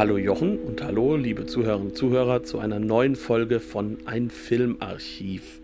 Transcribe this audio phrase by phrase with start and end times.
[0.00, 5.60] Hallo Jochen und hallo liebe Zuhörerinnen und Zuhörer zu einer neuen Folge von Ein Filmarchiv.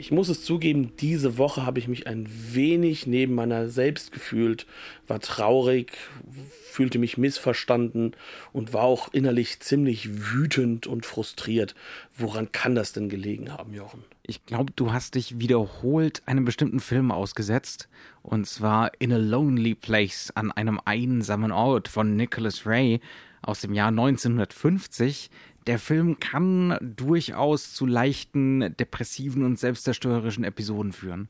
[0.00, 4.64] Ich muss es zugeben, diese Woche habe ich mich ein wenig neben meiner selbst gefühlt,
[5.08, 5.92] war traurig,
[6.70, 8.12] fühlte mich missverstanden
[8.52, 11.74] und war auch innerlich ziemlich wütend und frustriert.
[12.16, 14.04] Woran kann das denn gelegen haben, Jochen?
[14.22, 17.88] Ich glaube, du hast dich wiederholt einem bestimmten Film ausgesetzt.
[18.22, 23.00] Und zwar In a Lonely Place an einem einsamen Ort von Nicholas Ray
[23.42, 25.30] aus dem Jahr 1950.
[25.68, 31.28] Der Film kann durchaus zu leichten, depressiven und selbstzerstörerischen Episoden führen.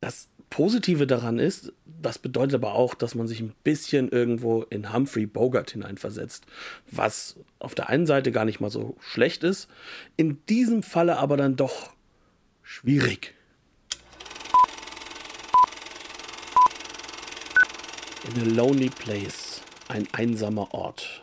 [0.00, 4.92] Das Positive daran ist, das bedeutet aber auch, dass man sich ein bisschen irgendwo in
[4.92, 6.46] Humphrey Bogart hineinversetzt,
[6.90, 9.68] was auf der einen Seite gar nicht mal so schlecht ist,
[10.16, 11.92] in diesem Falle aber dann doch
[12.64, 13.36] schwierig.
[18.34, 21.22] In a lonely place, ein einsamer Ort.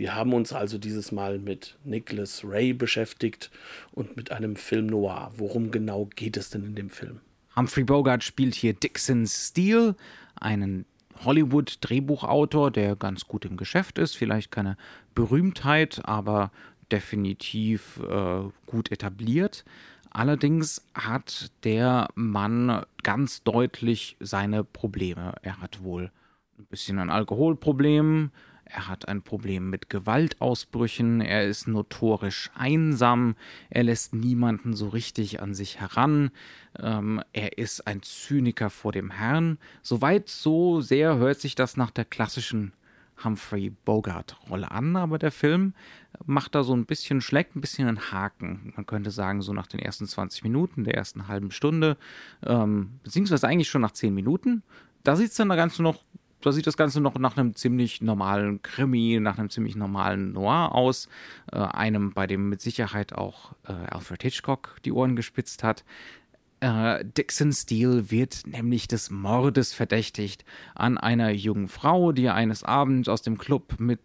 [0.00, 3.50] Wir haben uns also dieses Mal mit Nicholas Ray beschäftigt
[3.92, 5.30] und mit einem Film noir.
[5.36, 7.20] Worum genau geht es denn in dem Film?
[7.54, 9.94] Humphrey Bogart spielt hier Dixon Steele,
[10.36, 10.86] einen
[11.22, 14.78] Hollywood-Drehbuchautor, der ganz gut im Geschäft ist, vielleicht keine
[15.14, 16.50] Berühmtheit, aber
[16.90, 19.66] definitiv äh, gut etabliert.
[20.08, 25.34] Allerdings hat der Mann ganz deutlich seine Probleme.
[25.42, 26.10] Er hat wohl
[26.58, 28.30] ein bisschen ein Alkoholproblem,
[28.72, 33.34] er hat ein Problem mit Gewaltausbrüchen, er ist notorisch einsam,
[33.68, 36.30] er lässt niemanden so richtig an sich heran,
[36.78, 39.58] ähm, er ist ein Zyniker vor dem Herrn.
[39.82, 42.72] Soweit so sehr hört sich das nach der klassischen
[43.24, 45.74] Humphrey Bogart-Rolle an, aber der Film
[46.24, 48.72] macht da so ein bisschen, schlägt ein bisschen einen Haken.
[48.76, 51.96] Man könnte sagen, so nach den ersten 20 Minuten, der ersten halben Stunde,
[52.46, 54.62] ähm, beziehungsweise eigentlich schon nach 10 Minuten.
[55.02, 56.04] Da sieht es dann ganz noch
[56.40, 60.74] da sieht das Ganze noch nach einem ziemlich normalen Krimi, nach einem ziemlich normalen Noir
[60.74, 61.08] aus.
[61.52, 65.84] Äh, einem, bei dem mit Sicherheit auch äh, Alfred Hitchcock die Ohren gespitzt hat.
[66.60, 72.64] Äh, Dixon Steele wird nämlich des Mordes verdächtigt an einer jungen Frau, die er eines
[72.64, 74.00] Abends aus dem Club mit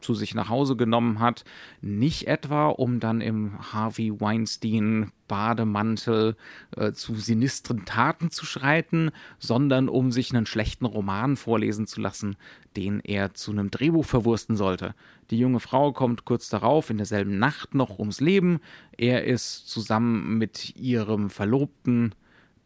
[0.00, 1.44] zu sich nach Hause genommen hat.
[1.80, 6.36] Nicht etwa, um dann im Harvey Weinstein Bademantel
[6.76, 12.36] äh, zu sinistren Taten zu schreiten, sondern um sich einen schlechten Roman vorlesen zu lassen,
[12.76, 14.94] den er zu einem Drehbuch verwursten sollte.
[15.30, 18.60] Die junge Frau kommt kurz darauf in derselben Nacht noch ums Leben.
[18.96, 22.14] Er ist zusammen mit ihrem Verlobten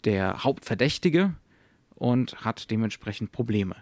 [0.04, 1.34] der Hauptverdächtige
[1.94, 3.76] und hat dementsprechend Probleme.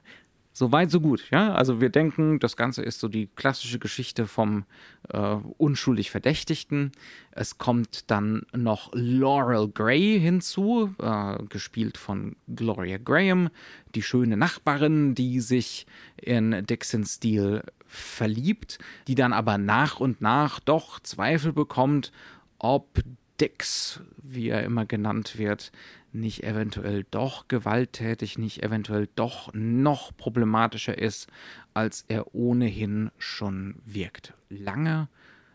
[0.53, 1.55] So weit, so gut, ja.
[1.55, 4.65] Also wir denken, das Ganze ist so die klassische Geschichte vom
[5.09, 6.91] äh, unschuldig Verdächtigten.
[7.31, 13.51] Es kommt dann noch Laurel Gray hinzu, äh, gespielt von Gloria Graham,
[13.95, 20.59] die schöne Nachbarin, die sich in Dixon Steele verliebt, die dann aber nach und nach
[20.59, 22.11] doch Zweifel bekommt,
[22.59, 23.01] ob
[23.41, 25.73] Dix, wie er immer genannt wird,
[26.13, 31.29] nicht eventuell doch gewalttätig, nicht eventuell doch noch problematischer ist,
[31.73, 34.35] als er ohnehin schon wirkt.
[34.49, 35.09] Lange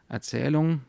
[0.08, 0.82] Erzählung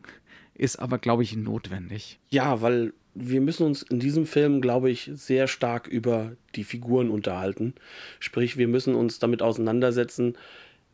[0.54, 2.18] ist aber, glaube ich, notwendig.
[2.30, 7.10] Ja, weil wir müssen uns in diesem Film, glaube ich, sehr stark über die Figuren
[7.10, 7.74] unterhalten.
[8.20, 10.36] Sprich, wir müssen uns damit auseinandersetzen,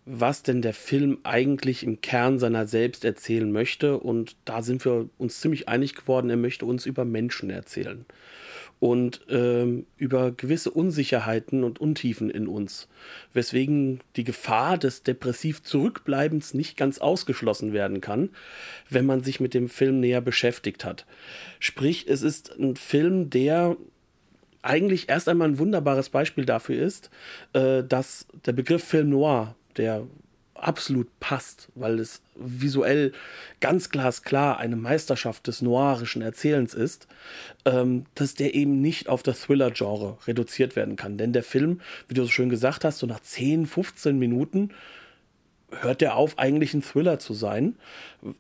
[0.05, 3.99] was denn der Film eigentlich im Kern seiner selbst erzählen möchte.
[3.99, 8.05] Und da sind wir uns ziemlich einig geworden, er möchte uns über Menschen erzählen
[8.83, 12.89] und ähm, über gewisse Unsicherheiten und Untiefen in uns,
[13.33, 18.31] weswegen die Gefahr des depressiv Zurückbleibens nicht ganz ausgeschlossen werden kann,
[18.91, 21.07] wenn man sich mit dem Film näher beschäftigt hat.
[21.61, 23.77] Sprich, es ist ein Film, der
[24.63, 27.11] eigentlich erst einmal ein wunderbares Beispiel dafür ist,
[27.53, 30.07] äh, dass der Begriff Film Noir, der
[30.55, 33.13] absolut passt, weil es visuell
[33.61, 37.09] ganz glasklar eine Meisterschaft des noirischen Erzählens ist,
[37.65, 41.19] ähm, dass der eben nicht auf das Thriller-Genre reduziert werden kann.
[41.19, 44.71] Denn der Film, wie du so schön gesagt hast, so nach 10, 15 Minuten
[45.81, 47.77] hört der auf, eigentlich ein Thriller zu sein.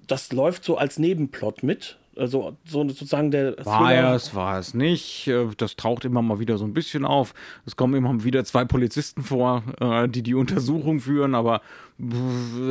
[0.06, 1.98] Das läuft so als Nebenplot mit.
[2.16, 5.28] Also so sozusagen der War er es, war es nicht.
[5.28, 7.34] Äh, das taucht immer mal wieder so ein bisschen auf.
[7.64, 11.62] Es kommen immer wieder zwei Polizisten vor, äh, die die Untersuchung führen, aber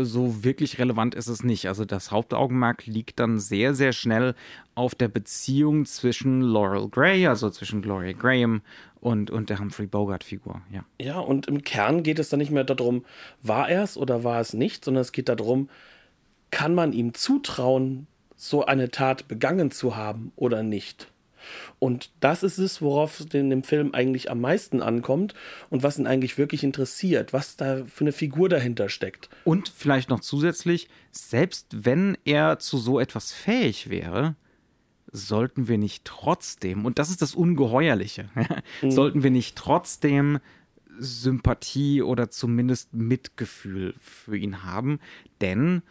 [0.03, 1.67] so wirklich relevant ist es nicht.
[1.67, 4.35] Also das Hauptaugenmerk liegt dann sehr, sehr schnell
[4.75, 8.61] auf der Beziehung zwischen Laurel Gray, also zwischen Gloria Graham
[8.99, 10.61] und, und der Humphrey Bogart-Figur.
[10.71, 10.83] Ja.
[10.99, 13.05] ja, und im Kern geht es dann nicht mehr darum,
[13.41, 15.69] war er es oder war es nicht, sondern es geht darum,
[16.51, 18.07] kann man ihm zutrauen,
[18.43, 21.07] so eine Tat begangen zu haben oder nicht.
[21.77, 25.35] Und das ist es, worauf es in dem Film eigentlich am meisten ankommt
[25.69, 29.29] und was ihn eigentlich wirklich interessiert, was da für eine Figur dahinter steckt.
[29.43, 34.35] Und vielleicht noch zusätzlich, selbst wenn er zu so etwas fähig wäre,
[35.11, 38.29] sollten wir nicht trotzdem, und das ist das Ungeheuerliche,
[38.81, 38.89] mhm.
[38.91, 40.39] sollten wir nicht trotzdem
[40.97, 44.99] Sympathie oder zumindest Mitgefühl für ihn haben,
[45.41, 45.83] denn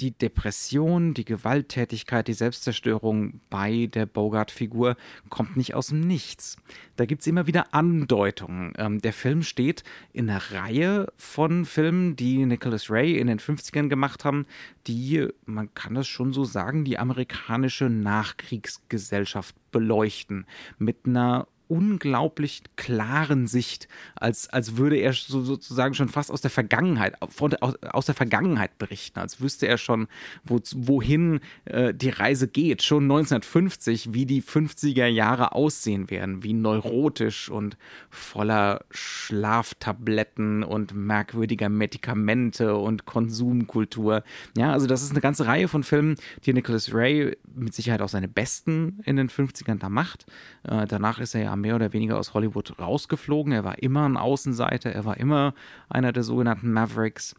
[0.00, 4.96] die Depression, die Gewalttätigkeit, die Selbstzerstörung bei der Bogart-Figur
[5.28, 6.56] kommt nicht aus dem Nichts.
[6.96, 8.72] Da gibt es immer wieder Andeutungen.
[8.78, 13.88] Ähm, der Film steht in einer Reihe von Filmen, die Nicholas Ray in den 50ern
[13.88, 14.46] gemacht haben,
[14.86, 20.46] die, man kann das schon so sagen, die amerikanische Nachkriegsgesellschaft beleuchten.
[20.78, 26.50] Mit einer unglaublich klaren Sicht, als, als würde er so, sozusagen schon fast aus der
[26.50, 30.08] Vergangenheit, von, aus, aus der Vergangenheit berichten, als wüsste er schon,
[30.44, 36.54] wo, wohin äh, die Reise geht, schon 1950, wie die 50er Jahre aussehen werden, wie
[36.54, 37.76] neurotisch und
[38.10, 44.24] voller Schlaftabletten und merkwürdiger Medikamente und Konsumkultur.
[44.56, 48.08] Ja, also das ist eine ganze Reihe von Filmen, die Nicholas Ray mit Sicherheit auch
[48.08, 50.26] seine besten in den 50ern da macht.
[50.64, 53.52] Äh, danach ist er ja mehr oder weniger aus Hollywood rausgeflogen.
[53.52, 55.54] Er war immer ein Außenseiter, er war immer
[55.88, 57.34] einer der sogenannten Mavericks.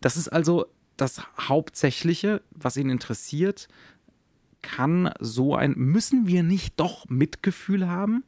[0.00, 0.66] Das ist also
[0.96, 3.68] das Hauptsächliche, was ihn interessiert.
[4.62, 8.24] Kann so ein, müssen wir nicht doch Mitgefühl haben?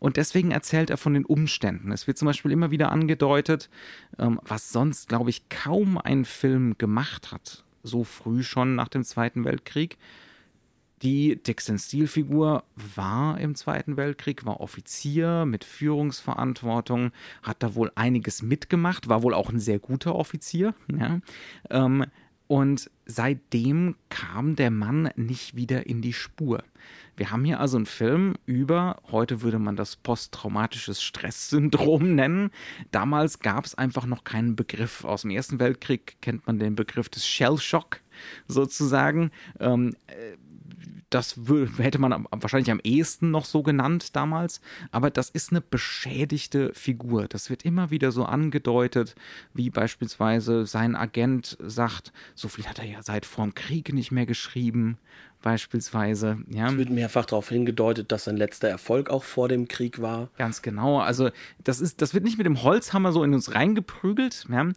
[0.00, 1.92] Und deswegen erzählt er von den Umständen.
[1.92, 3.68] Es wird zum Beispiel immer wieder angedeutet,
[4.18, 9.04] ähm, was sonst, glaube ich, kaum ein Film gemacht hat, so früh schon nach dem
[9.04, 9.98] Zweiten Weltkrieg.
[11.02, 12.64] Die Dixon Steele-Figur
[12.94, 17.12] war im Zweiten Weltkrieg, war Offizier mit Führungsverantwortung,
[17.42, 20.74] hat da wohl einiges mitgemacht, war wohl auch ein sehr guter Offizier.
[20.94, 21.20] Ja?
[21.70, 22.04] Ähm,
[22.48, 26.64] und seitdem kam der Mann nicht wieder in die Spur.
[27.16, 32.50] Wir haben hier also einen Film über, heute würde man das posttraumatisches Stresssyndrom nennen.
[32.90, 35.04] Damals gab es einfach noch keinen Begriff.
[35.04, 38.00] Aus dem Ersten Weltkrieg kennt man den Begriff des Shellshock
[38.48, 39.30] sozusagen.
[39.60, 40.36] Ähm, äh,
[41.10, 41.38] das
[41.76, 44.60] hätte man wahrscheinlich am ehesten noch so genannt damals,
[44.92, 47.26] aber das ist eine beschädigte Figur.
[47.26, 49.16] Das wird immer wieder so angedeutet,
[49.52, 54.26] wie beispielsweise sein Agent sagt, so viel hat er ja seit vorm Krieg nicht mehr
[54.26, 54.98] geschrieben
[55.42, 56.38] beispielsweise.
[56.48, 56.68] Ja.
[56.68, 60.28] Es wird mehrfach darauf hingedeutet, dass sein letzter Erfolg auch vor dem Krieg war.
[60.38, 61.00] Ganz genau.
[61.00, 61.30] Also
[61.64, 64.68] das ist, das wird nicht mit dem Holzhammer so in uns reingeprügelt, ja.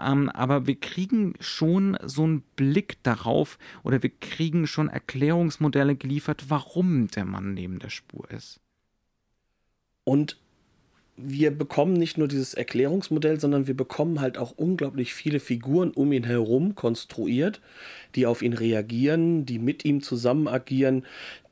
[0.00, 6.44] ähm, aber wir kriegen schon so einen Blick darauf oder wir kriegen schon Erklärungsmodelle geliefert,
[6.48, 8.60] warum der Mann neben der Spur ist.
[10.04, 10.36] Und
[11.24, 16.12] wir bekommen nicht nur dieses Erklärungsmodell, sondern wir bekommen halt auch unglaublich viele Figuren um
[16.12, 17.60] ihn herum konstruiert,
[18.14, 21.04] die auf ihn reagieren, die mit ihm zusammen agieren,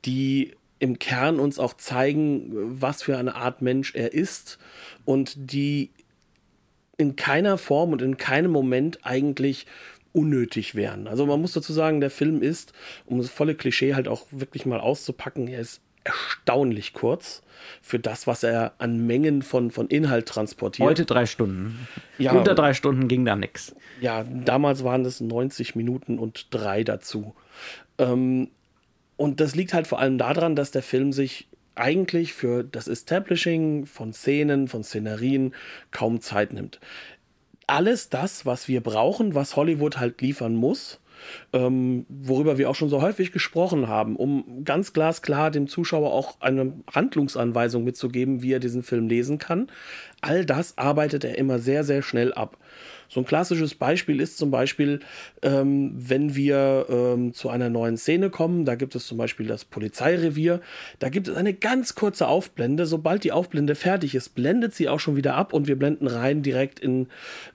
[0.05, 2.51] die im Kern uns auch zeigen,
[2.81, 4.57] was für eine Art Mensch er ist
[5.05, 5.91] und die
[6.97, 9.67] in keiner Form und in keinem Moment eigentlich
[10.13, 11.07] unnötig wären.
[11.07, 12.73] Also man muss dazu sagen, der Film ist,
[13.05, 17.43] um das volle Klischee halt auch wirklich mal auszupacken, er ist erstaunlich kurz
[17.81, 20.87] für das, was er an Mengen von, von Inhalt transportiert.
[20.87, 21.87] Heute drei Stunden.
[22.17, 23.75] Ja, Unter drei Stunden ging da nichts.
[23.99, 27.35] Ja, damals waren es 90 Minuten und drei dazu.
[27.97, 28.49] Ähm,
[29.17, 33.85] und das liegt halt vor allem daran, dass der Film sich eigentlich für das Establishing
[33.85, 35.53] von Szenen, von Szenerien
[35.91, 36.79] kaum Zeit nimmt.
[37.67, 40.99] Alles das, was wir brauchen, was Hollywood halt liefern muss,
[41.53, 46.39] ähm, worüber wir auch schon so häufig gesprochen haben, um ganz glasklar dem Zuschauer auch
[46.39, 49.67] eine Handlungsanweisung mitzugeben, wie er diesen Film lesen kann.
[50.21, 52.57] All das arbeitet er immer sehr, sehr schnell ab.
[53.13, 55.01] So ein klassisches Beispiel ist zum Beispiel,
[55.41, 59.65] ähm, wenn wir ähm, zu einer neuen Szene kommen, da gibt es zum Beispiel das
[59.65, 60.61] Polizeirevier,
[60.99, 62.85] da gibt es eine ganz kurze Aufblende.
[62.85, 66.41] Sobald die Aufblende fertig ist, blendet sie auch schon wieder ab und wir blenden rein
[66.41, 67.07] direkt in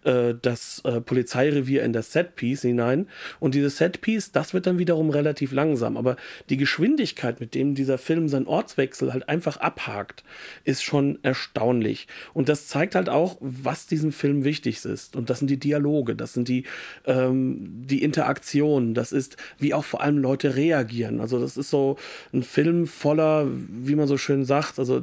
[0.04, 3.08] äh, das äh, Polizeirevier, in das Setpiece hinein.
[3.40, 5.96] Und dieses Setpiece, das wird dann wiederum relativ langsam.
[5.96, 6.16] Aber
[6.50, 10.22] die Geschwindigkeit, mit dem dieser Film seinen Ortswechsel halt einfach abhakt,
[10.64, 12.08] ist schon erstaunlich.
[12.34, 15.16] Und das zeigt halt auch, was diesem Film wichtig ist.
[15.16, 16.64] Und das sind die Dialoge, das sind die,
[17.04, 21.20] ähm, die Interaktionen, das ist, wie auch vor allem Leute reagieren.
[21.20, 21.96] Also das ist so
[22.32, 25.02] ein Film voller, wie man so schön sagt, also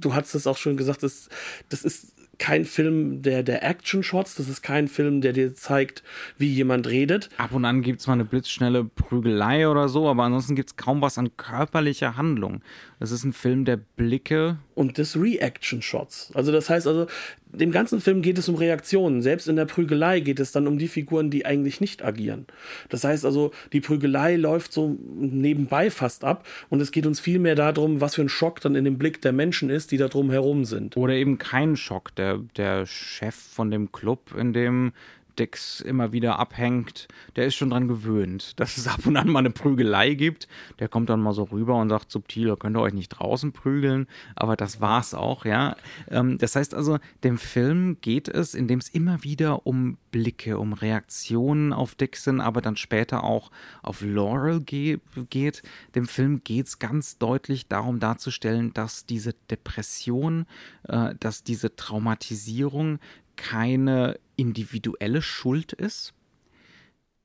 [0.00, 1.28] du hast es auch schon gesagt, das,
[1.68, 6.02] das ist kein Film der, der Action-Shots, das ist kein Film, der dir zeigt,
[6.38, 7.28] wie jemand redet.
[7.36, 10.76] Ab und an gibt es mal eine blitzschnelle Prügelei oder so, aber ansonsten gibt es
[10.76, 12.62] kaum was an körperlicher Handlung.
[13.00, 14.58] Das ist ein Film der Blicke.
[14.74, 16.32] Und des Reaction-Shots.
[16.34, 17.06] Also das heißt also,
[17.52, 19.22] dem ganzen Film geht es um Reaktionen.
[19.22, 22.46] Selbst in der Prügelei geht es dann um die Figuren, die eigentlich nicht agieren.
[22.88, 27.38] Das heißt also, die Prügelei läuft so nebenbei fast ab und es geht uns viel
[27.38, 30.08] mehr darum, was für ein Schock dann in dem Blick der Menschen ist, die da
[30.08, 30.96] drum herum sind.
[30.96, 32.14] Oder eben kein Schock.
[32.16, 34.92] Der, der Chef von dem Club, in dem
[35.38, 39.40] Dix immer wieder abhängt, der ist schon dran gewöhnt, dass es ab und an mal
[39.40, 40.48] eine Prügelei gibt.
[40.78, 44.06] Der kommt dann mal so rüber und sagt subtil, könnt ihr euch nicht draußen prügeln,
[44.34, 45.76] aber das war's auch, ja.
[46.10, 50.72] Ähm, das heißt also, dem Film geht es, indem es immer wieder um Blicke, um
[50.72, 53.50] Reaktionen auf Dixon, aber dann später auch
[53.82, 54.98] auf Laurel ge
[55.30, 55.62] geht.
[55.94, 60.46] Dem Film geht es ganz deutlich darum darzustellen, dass diese Depression,
[60.84, 62.98] äh, dass diese Traumatisierung
[63.38, 66.12] keine individuelle Schuld ist,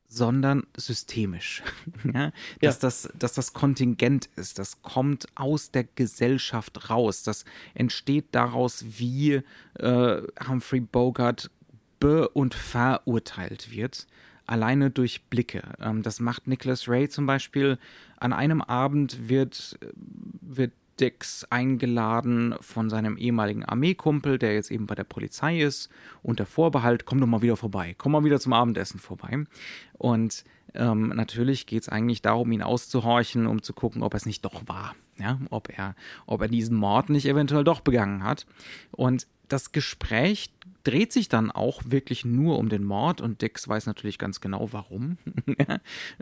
[0.07, 1.63] sondern systemisch.
[2.13, 2.31] ja?
[2.61, 2.79] Dass, ja.
[2.81, 7.43] Das, dass das Kontingent ist, das kommt aus der Gesellschaft raus, das
[7.73, 9.41] entsteht daraus, wie
[9.79, 11.49] äh, Humphrey Bogart
[11.99, 14.07] be- und verurteilt wird,
[14.45, 15.63] alleine durch Blicke.
[15.79, 17.79] Ähm, das macht Nicholas Ray zum Beispiel.
[18.17, 19.79] An einem Abend wird,
[20.41, 25.89] wird Dix eingeladen von seinem ehemaligen Armeekumpel, der jetzt eben bei der Polizei ist,
[26.21, 29.45] unter Vorbehalt, komm doch mal wieder vorbei, komm mal wieder zum Abendessen vorbei.
[29.93, 30.43] Und
[30.73, 34.43] ähm, natürlich geht es eigentlich darum, ihn auszuhorchen, um zu gucken, ob er es nicht
[34.45, 34.95] doch war.
[35.19, 38.47] Ja, ob er, ob er diesen Mord nicht eventuell doch begangen hat.
[38.91, 40.51] Und das Gespräch
[40.83, 44.69] dreht sich dann auch wirklich nur um den Mord und Dix weiß natürlich ganz genau
[44.71, 45.17] warum.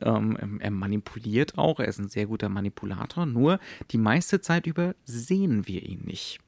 [0.01, 3.59] ähm, er manipuliert auch, er ist ein sehr guter Manipulator, nur
[3.91, 6.39] die meiste Zeit über sehen wir ihn nicht.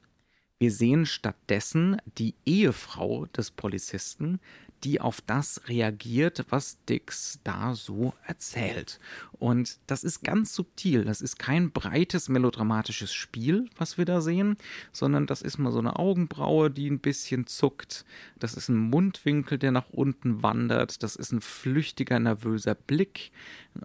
[0.59, 4.39] Wir sehen stattdessen die Ehefrau des Polizisten,
[4.83, 8.99] die auf das reagiert, was Dix da so erzählt.
[9.31, 11.05] Und das ist ganz subtil.
[11.05, 14.57] Das ist kein breites melodramatisches Spiel, was wir da sehen,
[14.91, 18.05] sondern das ist mal so eine Augenbraue, die ein bisschen zuckt.
[18.37, 21.03] Das ist ein Mundwinkel, der nach unten wandert.
[21.03, 23.31] Das ist ein flüchtiger, nervöser Blick,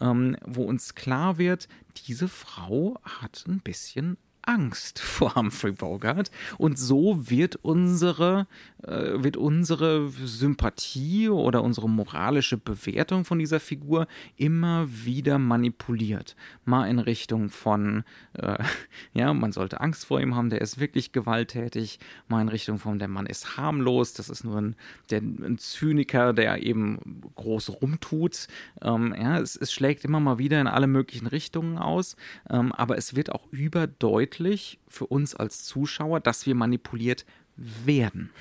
[0.00, 1.69] ähm, wo uns klar wird,
[2.07, 4.17] diese Frau hat ein bisschen
[4.49, 8.47] Angst vor Humphrey Bogart und so wird unsere,
[8.83, 16.35] äh, wird unsere Sympathie oder unsere moralische Bewertung von dieser Figur immer wieder manipuliert.
[16.64, 18.59] Mal in Richtung von, äh,
[19.12, 22.99] ja, man sollte Angst vor ihm haben, der ist wirklich gewalttätig, mal in Richtung von,
[22.99, 24.76] der Mann ist harmlos, das ist nur ein,
[25.11, 28.47] der, ein Zyniker, der eben groß rumtut.
[28.81, 32.17] Ähm, ja, es, es, schlägt immer mal wieder in alle möglichen Richtungen aus,
[32.49, 37.25] ähm, aber es wird auch überdeutlich deutlich für uns als Zuschauer, dass wir manipuliert
[37.57, 38.30] werden.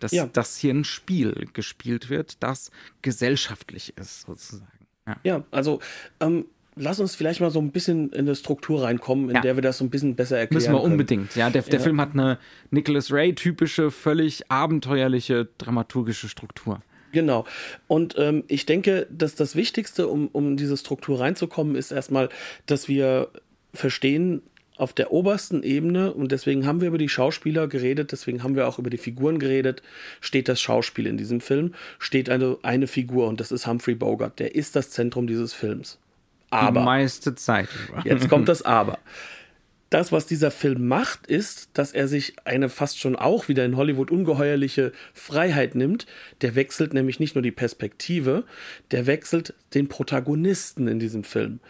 [0.00, 0.26] Dass, ja.
[0.26, 4.86] dass hier ein Spiel gespielt wird, das gesellschaftlich ist, sozusagen.
[5.06, 5.78] Ja, ja also
[6.18, 9.40] ähm, lass uns vielleicht mal so ein bisschen in eine Struktur reinkommen, in ja.
[9.40, 11.36] der wir das so ein bisschen besser erklären Müssen wir unbedingt.
[11.36, 12.38] Ja, der, der Film hat eine
[12.72, 16.82] Nicholas Ray-typische, völlig abenteuerliche dramaturgische Struktur.
[17.12, 17.44] Genau.
[17.86, 22.30] Und ähm, ich denke, dass das Wichtigste, um, um diese Struktur reinzukommen, ist erstmal,
[22.66, 23.28] dass wir
[23.74, 24.42] verstehen,
[24.78, 28.68] auf der obersten Ebene, und deswegen haben wir über die Schauspieler geredet, deswegen haben wir
[28.68, 29.82] auch über die Figuren geredet,
[30.20, 34.38] steht das Schauspiel in diesem Film, steht eine, eine Figur und das ist Humphrey Bogart.
[34.38, 35.98] Der ist das Zentrum dieses Films.
[36.50, 36.80] Aber.
[36.80, 37.68] Die meiste Zeit.
[38.04, 38.98] Jetzt kommt das Aber.
[39.90, 43.76] Das, was dieser Film macht, ist, dass er sich eine fast schon auch wieder in
[43.76, 46.06] Hollywood ungeheuerliche Freiheit nimmt.
[46.42, 48.44] Der wechselt nämlich nicht nur die Perspektive,
[48.90, 51.60] der wechselt den Protagonisten in diesem Film.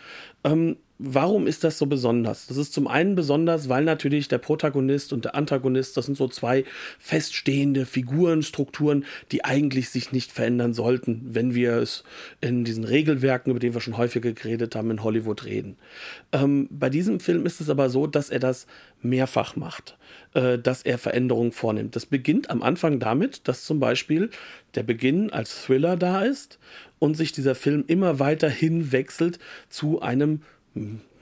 [0.42, 2.48] Ähm, Warum ist das so besonders?
[2.48, 6.26] Das ist zum einen besonders, weil natürlich der Protagonist und der Antagonist, das sind so
[6.26, 6.64] zwei
[6.98, 12.02] feststehende Figurenstrukturen, die eigentlich sich nicht verändern sollten, wenn wir es
[12.40, 15.76] in diesen Regelwerken, über die wir schon häufiger geredet haben, in Hollywood reden.
[16.32, 18.66] Ähm, bei diesem Film ist es aber so, dass er das
[19.00, 19.96] mehrfach macht,
[20.34, 21.94] äh, dass er Veränderungen vornimmt.
[21.94, 24.30] Das beginnt am Anfang damit, dass zum Beispiel
[24.74, 26.58] der Beginn als Thriller da ist
[26.98, 29.38] und sich dieser Film immer weiter hinwechselt
[29.68, 30.42] zu einem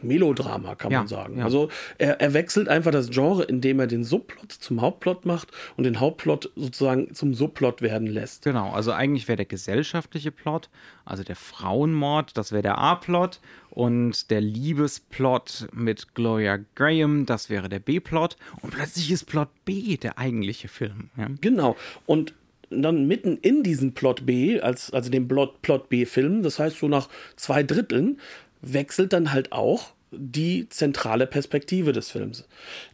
[0.03, 1.39] Melodrama, kann ja, man sagen.
[1.39, 1.45] Ja.
[1.45, 5.85] Also er, er, wechselt einfach das Genre, indem er den Subplot zum Hauptplot macht und
[5.85, 8.45] den Hauptplot sozusagen zum Subplot werden lässt.
[8.45, 10.69] Genau, also eigentlich wäre der gesellschaftliche Plot,
[11.05, 17.69] also der Frauenmord, das wäre der A-Plot und der Liebesplot mit Gloria Graham, das wäre
[17.69, 21.11] der B-Plot und plötzlich ist Plot B der eigentliche Film.
[21.17, 21.29] Ja?
[21.41, 22.35] Genau, und
[22.71, 26.89] dann mitten in diesen Plot B, als, also dem Plot, Plot B-Film, das heißt so
[26.89, 28.19] nach zwei Dritteln,
[28.63, 32.45] wechselt dann halt auch die zentrale Perspektive des Films.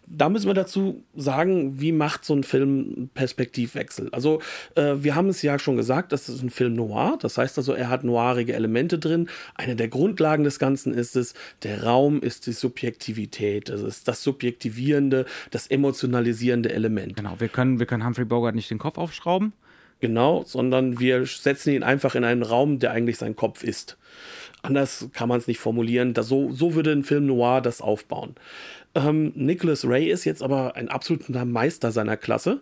[0.07, 4.09] Da müssen wir dazu sagen, wie macht so ein Film Perspektivwechsel?
[4.13, 4.41] Also
[4.75, 7.75] äh, wir haben es ja schon gesagt, das ist ein Film noir, das heißt also,
[7.75, 9.29] er hat noirige Elemente drin.
[9.55, 14.23] Eine der Grundlagen des Ganzen ist es, der Raum ist die Subjektivität, das ist das
[14.23, 17.17] subjektivierende, das emotionalisierende Element.
[17.17, 19.53] Genau, wir können, wir können Humphrey Bogart nicht den Kopf aufschrauben.
[20.01, 23.97] Genau, sondern wir setzen ihn einfach in einen Raum, der eigentlich sein Kopf ist.
[24.63, 26.15] Anders kann man es nicht formulieren.
[26.15, 28.37] Das, so, so würde ein Film noir das aufbauen.
[28.95, 32.61] Ähm, Nicholas Ray ist jetzt aber ein absoluter Meister seiner Klasse.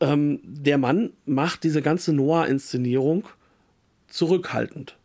[0.00, 3.28] Ähm, der Mann macht diese ganze Noir-Inszenierung
[4.08, 4.96] zurückhaltend.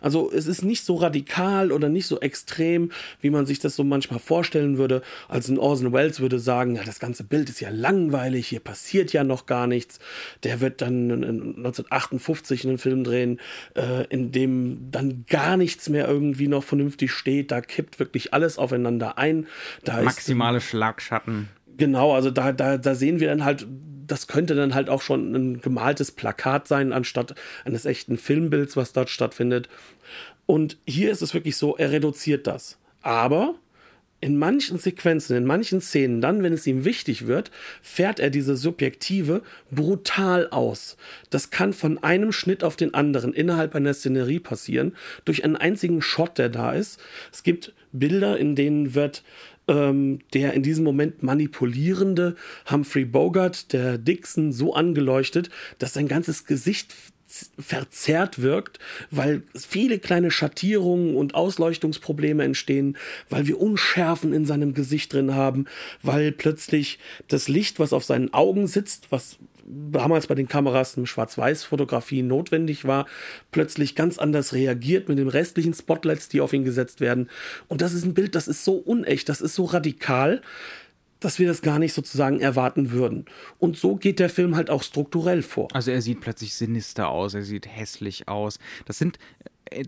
[0.00, 2.90] Also es ist nicht so radikal oder nicht so extrem,
[3.20, 5.02] wie man sich das so manchmal vorstellen würde.
[5.28, 9.12] Also ein Orson Welles würde sagen, ja, das ganze Bild ist ja langweilig, hier passiert
[9.12, 9.98] ja noch gar nichts.
[10.44, 13.40] Der wird dann 1958 einen Film drehen,
[13.76, 17.50] äh, in dem dann gar nichts mehr irgendwie noch vernünftig steht.
[17.50, 19.46] Da kippt wirklich alles aufeinander ein.
[19.84, 21.48] Da Maximale ist, Schlagschatten.
[21.76, 23.66] Genau, also da, da, da sehen wir dann halt
[24.10, 28.92] das könnte dann halt auch schon ein gemaltes Plakat sein, anstatt eines echten Filmbilds, was
[28.92, 29.68] dort stattfindet.
[30.46, 32.78] Und hier ist es wirklich so, er reduziert das.
[33.02, 33.54] Aber
[34.20, 37.50] in manchen Sequenzen, in manchen Szenen, dann, wenn es ihm wichtig wird,
[37.80, 40.96] fährt er diese Subjektive brutal aus.
[41.30, 46.02] Das kann von einem Schnitt auf den anderen innerhalb einer Szenerie passieren, durch einen einzigen
[46.02, 47.00] Shot, der da ist.
[47.32, 49.22] Es gibt Bilder, in denen wird
[49.70, 52.34] ähm, der in diesem Moment manipulierende
[52.70, 55.48] Humphrey Bogart, der Dixon, so angeleuchtet,
[55.78, 56.94] dass sein ganzes Gesicht
[57.60, 58.80] verzerrt wirkt,
[59.12, 62.96] weil viele kleine Schattierungen und Ausleuchtungsprobleme entstehen,
[63.28, 65.66] weil wir Unschärfen in seinem Gesicht drin haben,
[66.02, 66.98] weil plötzlich
[67.28, 69.38] das Licht, was auf seinen Augen sitzt, was
[69.92, 73.06] damals bei den Kameras im Schwarz-Weiß-Fotografie notwendig war,
[73.50, 77.30] plötzlich ganz anders reagiert mit den restlichen Spotlights, die auf ihn gesetzt werden.
[77.68, 80.42] Und das ist ein Bild, das ist so unecht, das ist so radikal,
[81.20, 83.26] dass wir das gar nicht sozusagen erwarten würden.
[83.58, 85.68] Und so geht der Film halt auch strukturell vor.
[85.74, 88.58] Also er sieht plötzlich sinister aus, er sieht hässlich aus.
[88.86, 89.18] Das sind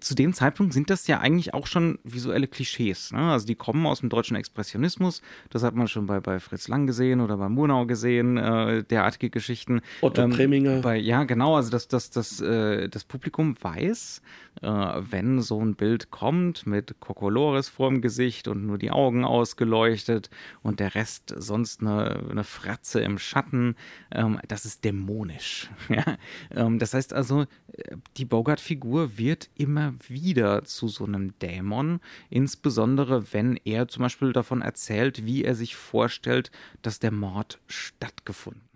[0.00, 3.12] zu dem Zeitpunkt sind das ja eigentlich auch schon visuelle Klischees.
[3.12, 3.32] Ne?
[3.32, 5.22] Also die kommen aus dem deutschen Expressionismus.
[5.50, 9.30] Das hat man schon bei, bei Fritz Lang gesehen oder bei Murnau gesehen, äh, derartige
[9.30, 9.80] Geschichten.
[10.00, 10.80] Otto ähm, Preminger.
[10.80, 11.56] Bei, ja, genau.
[11.56, 14.22] Also das, das, das, äh, das Publikum weiß,
[14.60, 20.30] äh, wenn so ein Bild kommt mit Kokolores vorm Gesicht und nur die Augen ausgeleuchtet
[20.62, 23.74] und der Rest sonst eine, eine Fratze im Schatten,
[24.12, 25.70] ähm, das ist dämonisch.
[25.88, 26.16] ja?
[26.54, 33.32] ähm, das heißt also, äh, die Bogart-Figur wird immer wieder zu so einem Dämon, insbesondere
[33.32, 36.50] wenn er zum Beispiel davon erzählt, wie er sich vorstellt,
[36.82, 38.72] dass der Mord stattgefunden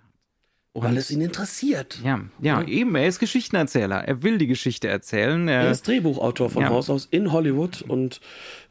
[0.76, 1.98] und Weil es ihn interessiert.
[2.04, 2.94] Ja, ja, ja, eben.
[2.96, 4.04] Er ist Geschichtenerzähler.
[4.06, 5.48] Er will die Geschichte erzählen.
[5.48, 6.68] Er, er ist Drehbuchautor von ja.
[6.68, 7.80] Haus aus in Hollywood.
[7.80, 8.20] Und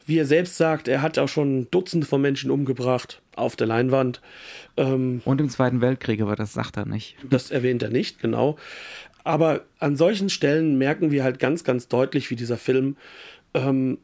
[0.06, 4.20] wie er selbst sagt, er hat auch schon Dutzende von Menschen umgebracht auf der Leinwand.
[4.76, 7.16] Ähm, und im Zweiten Weltkrieg, aber das sagt er nicht.
[7.28, 8.56] Das erwähnt er nicht, genau.
[9.26, 12.96] Aber an solchen Stellen merken wir halt ganz, ganz deutlich, wie dieser Film
[13.54, 13.98] ähm,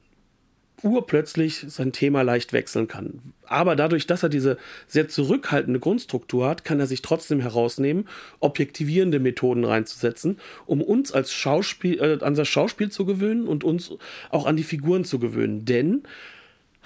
[0.82, 3.20] urplötzlich sein Thema leicht wechseln kann.
[3.46, 4.58] Aber dadurch, dass er diese
[4.88, 8.08] sehr zurückhaltende Grundstruktur hat, kann er sich trotzdem herausnehmen,
[8.40, 13.92] objektivierende Methoden reinzusetzen, um uns als Schauspiel, äh, an das Schauspiel zu gewöhnen und uns
[14.30, 15.64] auch an die Figuren zu gewöhnen.
[15.64, 16.02] Denn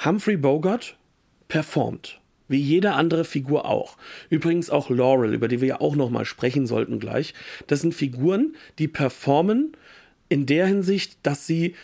[0.05, 0.99] Humphrey Bogart
[1.49, 2.21] performt.
[2.49, 3.97] Wie jede andere Figur auch.
[4.31, 7.35] Übrigens auch Laurel, über die wir ja auch nochmal sprechen sollten gleich.
[7.67, 9.73] Das sind Figuren, die performen
[10.29, 11.75] in der Hinsicht, dass sie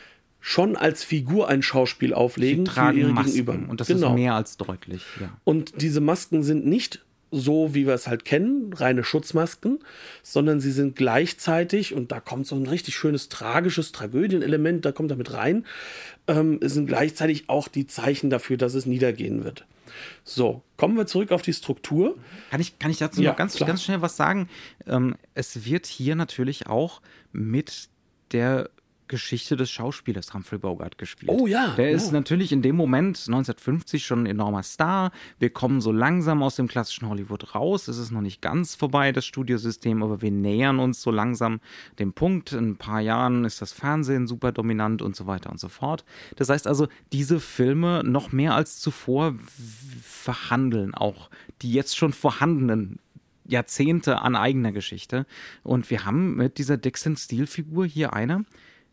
[0.41, 3.71] schon als Figur ein Schauspiel auflegen Sie tragen für ihre Masken Gegenüber.
[3.71, 4.09] Und das genau.
[4.09, 5.03] ist mehr als deutlich.
[5.21, 5.37] Ja.
[5.45, 9.81] Und diese Masken sind nicht so, wie wir es halt kennen, reine Schutzmasken,
[10.23, 15.11] sondern sie sind gleichzeitig, und da kommt so ein richtig schönes tragisches Tragödienelement, da kommt
[15.11, 15.65] damit rein,
[16.29, 19.65] ähm, sind gleichzeitig auch die Zeichen dafür, dass es niedergehen wird.
[20.25, 22.17] So, kommen wir zurück auf die Struktur.
[22.51, 24.49] Kann ich, kann ich dazu ja, noch ganz, ganz schnell was sagen?
[24.87, 27.01] Ähm, es wird hier natürlich auch
[27.33, 27.89] mit
[28.33, 28.71] der
[29.13, 31.31] Geschichte des Schauspielers Humphrey Bogart gespielt.
[31.31, 31.75] Oh ja.
[31.77, 35.13] Der ist natürlich in dem Moment 1950 schon ein enormer Star.
[35.39, 37.89] Wir kommen so langsam aus dem klassischen Hollywood raus.
[37.89, 41.61] Es ist noch nicht ganz vorbei, das Studiosystem, aber wir nähern uns so langsam
[41.99, 42.53] dem Punkt.
[42.53, 46.05] In ein paar Jahren ist das Fernsehen super dominant und so weiter und so fort.
[46.37, 49.35] Das heißt also, diese Filme noch mehr als zuvor
[50.03, 51.31] verhandeln auch
[51.63, 52.99] die jetzt schon vorhandenen
[53.47, 55.27] Jahrzehnte an eigener Geschichte.
[55.63, 58.45] Und wir haben mit dieser Dixon Steel-Figur hier eine,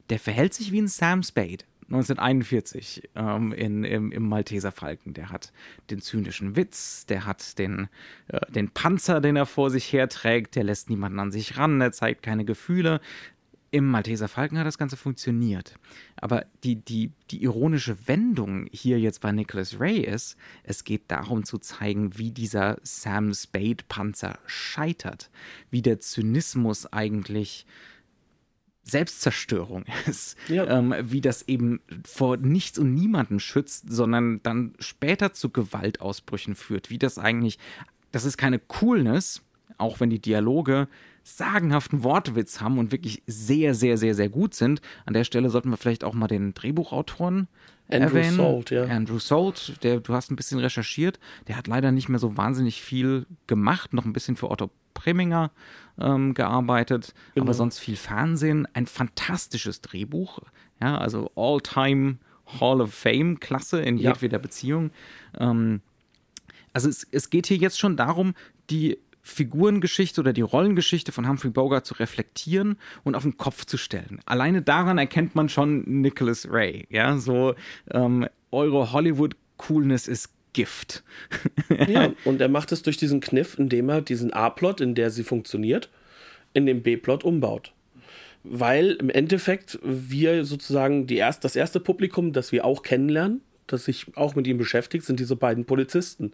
[0.09, 1.65] der verhält sich wie ein Sam Spade.
[1.89, 5.13] 1941 ähm, in, im, im Malteser Falken.
[5.13, 5.51] Der hat
[5.89, 7.89] den zynischen Witz, der hat den,
[8.27, 11.91] äh, den Panzer, den er vor sich herträgt, der lässt niemanden an sich ran, der
[11.91, 13.01] zeigt keine Gefühle.
[13.71, 15.75] Im Malteser Falken hat das Ganze funktioniert.
[16.15, 21.43] Aber die, die, die ironische Wendung hier jetzt bei Nicholas Ray ist, es geht darum
[21.43, 25.29] zu zeigen, wie dieser Sam Spade Panzer scheitert,
[25.71, 27.65] wie der Zynismus eigentlich
[28.89, 30.67] Selbstzerstörung ist, ja.
[30.67, 36.89] ähm, wie das eben vor nichts und niemandem schützt, sondern dann später zu Gewaltausbrüchen führt,
[36.89, 37.57] wie das eigentlich,
[38.11, 39.41] das ist keine Coolness,
[39.77, 40.87] auch wenn die Dialoge
[41.23, 44.81] sagenhaften Wortwitz haben und wirklich sehr, sehr, sehr, sehr gut sind.
[45.05, 47.47] An der Stelle sollten wir vielleicht auch mal den Drehbuchautoren
[47.87, 48.37] Andrew erwähnen.
[48.37, 48.83] Salt, ja.
[48.85, 52.81] Andrew Salt, der, du hast ein bisschen recherchiert, der hat leider nicht mehr so wahnsinnig
[52.81, 54.69] viel gemacht, noch ein bisschen für Otto
[54.99, 55.51] Preminger
[55.97, 57.45] ähm, gearbeitet, genau.
[57.45, 58.67] aber sonst viel Fernsehen.
[58.73, 60.39] Ein fantastisches Drehbuch,
[60.81, 62.17] ja, also All-Time
[62.59, 64.11] Hall of Fame Klasse in ja.
[64.11, 64.91] jedweder Beziehung.
[65.37, 65.81] Ähm,
[66.73, 68.33] also es, es geht hier jetzt schon darum,
[68.69, 73.77] die Figurengeschichte oder die Rollengeschichte von Humphrey Bogart zu reflektieren und auf den Kopf zu
[73.77, 74.19] stellen.
[74.25, 76.87] Alleine daran erkennt man schon Nicholas Ray.
[76.89, 77.53] Ja, so
[77.91, 81.03] ähm, eure Hollywood-Coolness ist Gift.
[81.87, 85.23] ja, und er macht es durch diesen Kniff, indem er diesen A-Plot, in der sie
[85.23, 85.89] funktioniert,
[86.53, 87.73] in den B-Plot umbaut.
[88.43, 93.85] Weil im Endeffekt wir sozusagen die erst, das erste Publikum, das wir auch kennenlernen, das
[93.85, 96.33] sich auch mit ihm beschäftigt, sind diese beiden Polizisten.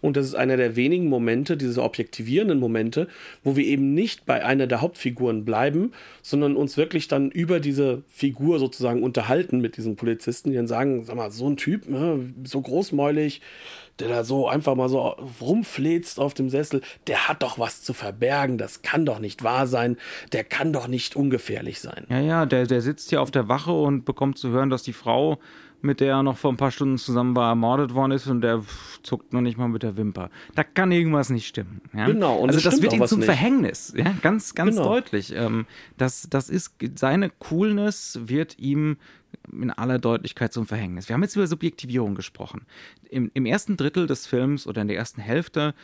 [0.00, 3.08] Und das ist einer der wenigen Momente, diese objektivierenden Momente,
[3.42, 8.02] wo wir eben nicht bei einer der Hauptfiguren bleiben, sondern uns wirklich dann über diese
[8.08, 12.20] Figur sozusagen unterhalten mit diesen Polizisten, die dann sagen, sag mal, so ein Typ, ne,
[12.44, 13.40] so großmäulig,
[13.98, 15.00] der da so einfach mal so
[15.40, 19.66] rumfläzt auf dem Sessel, der hat doch was zu verbergen, das kann doch nicht wahr
[19.66, 19.96] sein,
[20.32, 22.06] der kann doch nicht ungefährlich sein.
[22.10, 24.92] Ja, ja, der, der sitzt hier auf der Wache und bekommt zu hören, dass die
[24.92, 25.38] Frau
[25.86, 28.62] mit der er noch vor ein paar Stunden zusammen war, ermordet worden ist und der
[29.02, 30.30] zuckt noch nicht mal mit der Wimper.
[30.54, 31.80] Da kann irgendwas nicht stimmen.
[31.94, 32.06] Ja?
[32.06, 32.36] Genau.
[32.36, 33.26] Und also das, das wird ihm zum nicht.
[33.26, 34.88] Verhängnis, ja, ganz, ganz genau.
[34.88, 35.32] deutlich.
[35.34, 38.98] Ähm, das, das ist seine Coolness wird ihm
[39.52, 41.08] in aller Deutlichkeit zum Verhängnis.
[41.08, 42.66] Wir haben jetzt über Subjektivierung gesprochen.
[43.08, 45.74] Im, Im ersten Drittel des Films oder in der ersten Hälfte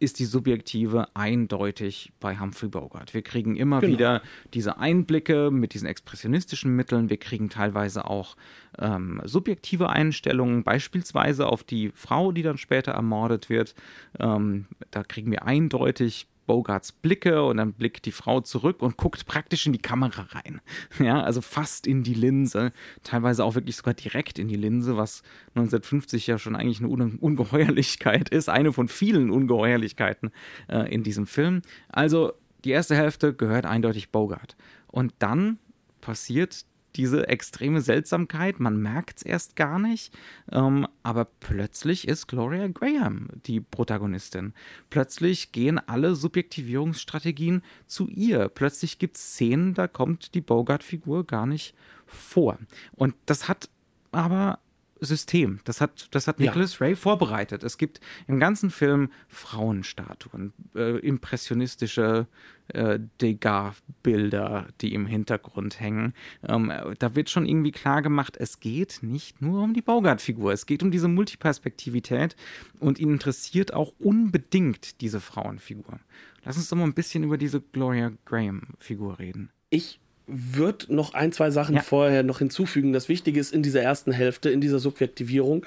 [0.00, 3.14] ist die subjektive eindeutig bei Humphrey Bogart.
[3.14, 3.92] Wir kriegen immer genau.
[3.92, 4.22] wieder
[4.54, 7.10] diese Einblicke mit diesen expressionistischen Mitteln.
[7.10, 8.36] Wir kriegen teilweise auch
[8.78, 13.74] ähm, subjektive Einstellungen, beispielsweise auf die Frau, die dann später ermordet wird.
[14.18, 19.26] Ähm, da kriegen wir eindeutig Bogarts Blicke und dann blickt die Frau zurück und guckt
[19.26, 20.60] praktisch in die Kamera rein.
[20.98, 22.72] Ja, also fast in die Linse,
[23.04, 28.28] teilweise auch wirklich sogar direkt in die Linse, was 1950 ja schon eigentlich eine Ungeheuerlichkeit
[28.30, 30.30] ist, eine von vielen Ungeheuerlichkeiten
[30.68, 31.62] äh, in diesem Film.
[31.88, 32.32] Also
[32.64, 34.56] die erste Hälfte gehört eindeutig Bogart.
[34.88, 35.58] Und dann
[36.00, 36.64] passiert
[36.96, 38.60] diese extreme Seltsamkeit.
[38.60, 40.16] Man merkt es erst gar nicht.
[40.50, 44.52] Ähm, aber plötzlich ist Gloria Graham die Protagonistin.
[44.90, 48.48] Plötzlich gehen alle Subjektivierungsstrategien zu ihr.
[48.48, 51.74] Plötzlich gibt es Szenen, da kommt die Bogart-Figur gar nicht
[52.06, 52.58] vor.
[52.92, 53.68] Und das hat
[54.12, 54.58] aber
[55.00, 55.60] System.
[55.64, 56.86] Das hat, das hat Nicholas ja.
[56.86, 57.62] Ray vorbereitet.
[57.62, 62.26] Es gibt im ganzen Film Frauenstatuen, äh, impressionistische
[62.68, 66.12] äh, Degas-Bilder, die im Hintergrund hängen.
[66.46, 70.66] Ähm, da wird schon irgendwie klar gemacht, es geht nicht nur um die Bogart-Figur, es
[70.66, 72.36] geht um diese Multiperspektivität
[72.78, 75.98] und ihn interessiert auch unbedingt diese Frauenfigur.
[76.44, 79.50] Lass uns doch mal ein bisschen über diese Gloria Graham-Figur reden.
[79.70, 81.82] Ich würde noch ein, zwei Sachen ja.
[81.82, 82.92] vorher noch hinzufügen.
[82.92, 85.64] Das Wichtige ist in dieser ersten Hälfte, in dieser Subjektivierung,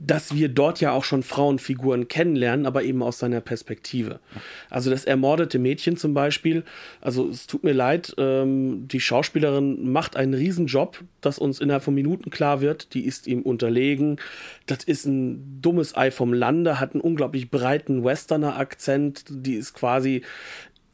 [0.00, 4.20] dass wir dort ja auch schon Frauenfiguren kennenlernen, aber eben aus seiner Perspektive.
[4.68, 6.64] Also das ermordete Mädchen zum Beispiel,
[7.00, 11.94] also es tut mir leid, ähm, die Schauspielerin macht einen Riesenjob, dass uns innerhalb von
[11.94, 14.18] Minuten klar wird, die ist ihm unterlegen.
[14.66, 20.22] Das ist ein dummes Ei vom Lande, hat einen unglaublich breiten Westerner-Akzent, die ist quasi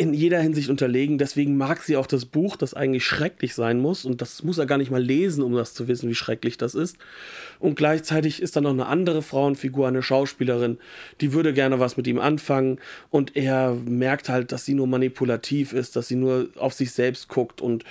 [0.01, 1.19] in jeder Hinsicht unterlegen.
[1.19, 4.07] Deswegen mag sie auch das Buch, das eigentlich schrecklich sein muss.
[4.07, 6.75] Und das muss er gar nicht mal lesen, um das zu wissen, wie schrecklich das
[6.75, 6.97] ist.
[7.59, 10.79] Und gleichzeitig ist da noch eine andere Frauenfigur, eine Schauspielerin,
[11.21, 12.79] die würde gerne was mit ihm anfangen.
[13.11, 17.29] Und er merkt halt, dass sie nur manipulativ ist, dass sie nur auf sich selbst
[17.29, 17.85] guckt und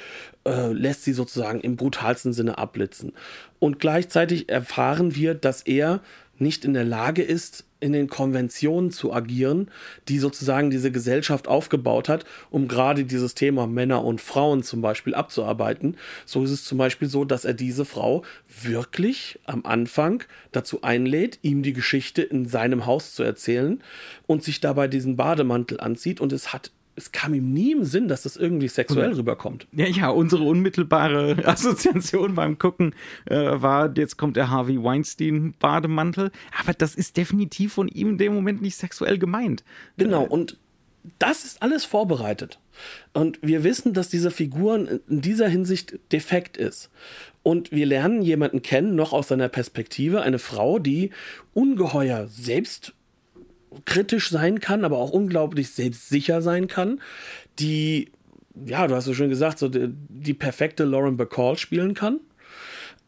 [0.48, 3.14] äh, lässt sie sozusagen im brutalsten Sinne abblitzen.
[3.60, 6.02] Und gleichzeitig erfahren wir, dass er
[6.40, 9.72] nicht in der Lage ist, in den Konventionen zu agieren,
[10.08, 15.16] die sozusagen diese Gesellschaft aufgebaut hat, um gerade dieses Thema Männer und Frauen zum Beispiel
[15.16, 15.98] abzuarbeiten.
[16.26, 18.24] So ist es zum Beispiel so, dass er diese Frau
[18.62, 23.82] wirklich am Anfang dazu einlädt, ihm die Geschichte in seinem Haus zu erzählen
[24.28, 28.08] und sich dabei diesen Bademantel anzieht und es hat es kam ihm nie im Sinn,
[28.08, 29.68] dass das irgendwie sexuell rüberkommt.
[29.72, 32.94] Ja, ja, unsere unmittelbare Assoziation beim Gucken
[33.26, 36.32] äh, war, jetzt kommt der Harvey Weinstein-Bademantel.
[36.62, 39.64] Aber das ist definitiv von ihm in dem Moment nicht sexuell gemeint.
[39.98, 40.58] Genau, und
[41.18, 42.60] das ist alles vorbereitet.
[43.14, 44.76] Und wir wissen, dass diese Figur
[45.08, 46.90] in dieser Hinsicht defekt ist.
[47.42, 51.12] Und wir lernen jemanden kennen, noch aus seiner Perspektive, eine Frau, die
[51.54, 52.94] ungeheuer selbst
[53.86, 57.02] kritisch sein kann, aber auch unglaublich selbstsicher sein kann,
[57.60, 58.10] die,
[58.66, 62.20] ja, du hast es schon gesagt, so die, die perfekte Lauren Bacall spielen kann,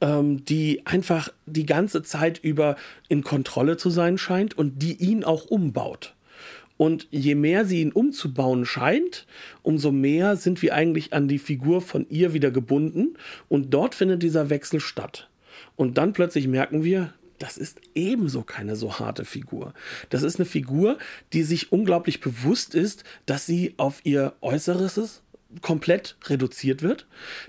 [0.02, 2.76] ähm, die einfach die ganze Zeit über
[3.08, 6.16] in Kontrolle zu sein scheint und die ihn auch umbaut.
[6.82, 9.28] Und je mehr sie ihn umzubauen scheint,
[9.62, 13.18] umso mehr sind wir eigentlich an die Figur von ihr wieder gebunden.
[13.50, 15.30] Und dort findet dieser Wechsel statt.
[15.76, 19.74] Und dann plötzlich merken wir, das ist ebenso keine so harte Figur.
[20.10, 20.98] Das ist eine Figur,
[21.34, 25.24] die sich unglaublich bewusst ist, dass sie auf ihr Äußeres
[25.62, 27.08] komplett reduziert wird,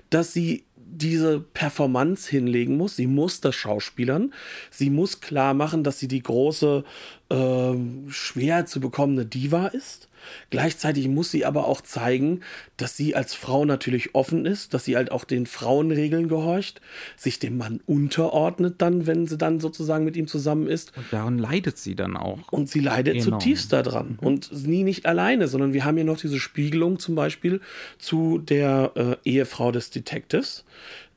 [0.09, 2.95] dass sie diese Performance hinlegen muss.
[2.95, 4.33] Sie muss das Schauspielern.
[4.69, 6.83] Sie muss klar machen, dass sie die große,
[7.29, 7.73] äh,
[8.09, 10.09] schwer zu bekommene Diva ist.
[10.49, 12.41] Gleichzeitig muss sie aber auch zeigen,
[12.77, 16.81] dass sie als Frau natürlich offen ist, dass sie halt auch den Frauenregeln gehorcht,
[17.17, 20.95] sich dem Mann unterordnet dann, wenn sie dann sozusagen mit ihm zusammen ist.
[20.95, 22.51] Und daran leidet sie dann auch.
[22.51, 23.37] Und sie leidet genau.
[23.37, 24.17] zutiefst daran.
[24.19, 24.27] Mhm.
[24.27, 27.61] Und nie nicht alleine, sondern wir haben hier noch diese Spiegelung zum Beispiel
[27.97, 30.65] zu der äh, Ehefrau des Detectives,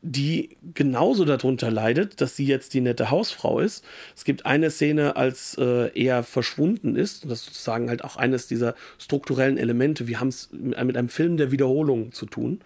[0.08, 3.84] die genauso darunter leidet, dass sie jetzt die nette Hausfrau ist.
[4.14, 8.16] Es gibt eine Szene, als äh, er verschwunden ist, und das ist sozusagen halt auch
[8.16, 10.06] eines dieser strukturellen Elemente.
[10.06, 12.60] Wir haben es mit, mit, einem Film der Wiederholung zu tun.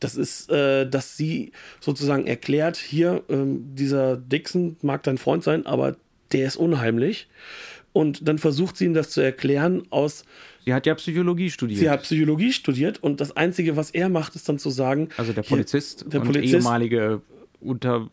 [0.00, 5.66] Das ist, äh, dass sie sozusagen erklärt, hier, äh, dieser Dixon mag dein Freund sein,
[5.66, 5.96] aber
[6.32, 7.28] der ist unheimlich.
[7.92, 10.24] Und dann versucht sie ihm das zu erklären aus
[10.68, 11.80] Sie hat ja Psychologie studiert.
[11.80, 15.08] Sie hat Psychologie studiert und das Einzige, was er macht, ist dann zu sagen.
[15.16, 17.22] Also der Polizist, hier, der Polizist ehemalige
[17.58, 18.10] Unter,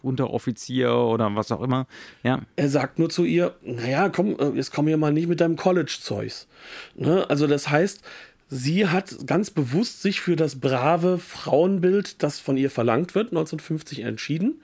[0.00, 1.86] Unteroffizier oder was auch immer.
[2.22, 2.40] Ja.
[2.56, 5.56] Er sagt nur zu ihr: Naja, komm, äh, jetzt komm hier mal nicht mit deinem
[5.56, 6.48] College-Zeugs.
[6.96, 7.28] Ne?
[7.28, 8.00] Also, das heißt,
[8.48, 14.00] sie hat ganz bewusst sich für das brave Frauenbild, das von ihr verlangt wird, 1950
[14.00, 14.62] entschieden.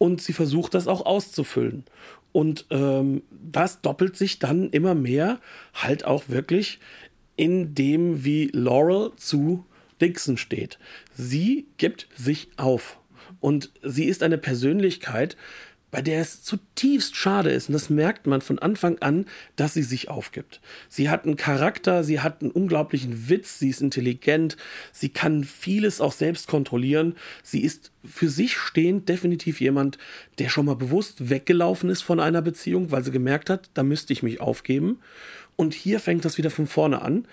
[0.00, 1.82] Und sie versucht das auch auszufüllen.
[2.32, 5.40] Und ähm, das doppelt sich dann immer mehr
[5.74, 6.78] halt auch wirklich
[7.36, 9.64] in dem, wie Laurel zu
[10.00, 10.78] Dixon steht.
[11.14, 12.98] Sie gibt sich auf.
[13.40, 15.36] Und sie ist eine Persönlichkeit,
[15.90, 19.82] bei der es zutiefst schade ist, und das merkt man von Anfang an, dass sie
[19.82, 20.60] sich aufgibt.
[20.88, 24.56] Sie hat einen Charakter, sie hat einen unglaublichen Witz, sie ist intelligent,
[24.92, 27.16] sie kann vieles auch selbst kontrollieren.
[27.42, 29.98] Sie ist für sich stehend definitiv jemand,
[30.38, 34.12] der schon mal bewusst weggelaufen ist von einer Beziehung, weil sie gemerkt hat, da müsste
[34.12, 34.98] ich mich aufgeben.
[35.56, 37.26] Und hier fängt das wieder von vorne an.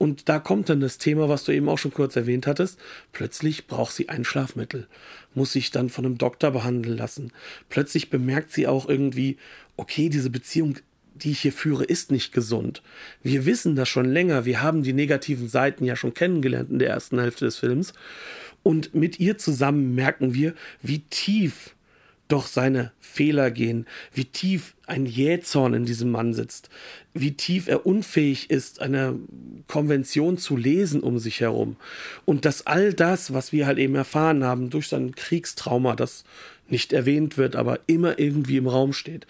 [0.00, 2.78] Und da kommt dann das Thema, was du eben auch schon kurz erwähnt hattest.
[3.12, 4.88] Plötzlich braucht sie ein Schlafmittel,
[5.34, 7.32] muss sich dann von einem Doktor behandeln lassen.
[7.68, 9.36] Plötzlich bemerkt sie auch irgendwie,
[9.76, 10.78] okay, diese Beziehung,
[11.16, 12.82] die ich hier führe, ist nicht gesund.
[13.22, 14.46] Wir wissen das schon länger.
[14.46, 17.92] Wir haben die negativen Seiten ja schon kennengelernt in der ersten Hälfte des Films.
[18.62, 21.74] Und mit ihr zusammen merken wir, wie tief
[22.32, 26.70] doch seine Fehler gehen, wie tief ein Jähzorn in diesem Mann sitzt,
[27.14, 29.18] wie tief er unfähig ist, eine
[29.68, 31.76] Konvention zu lesen um sich herum.
[32.24, 36.24] Und dass all das, was wir halt eben erfahren haben, durch sein Kriegstrauma, das
[36.70, 39.26] nicht erwähnt wird, aber immer irgendwie im Raum steht.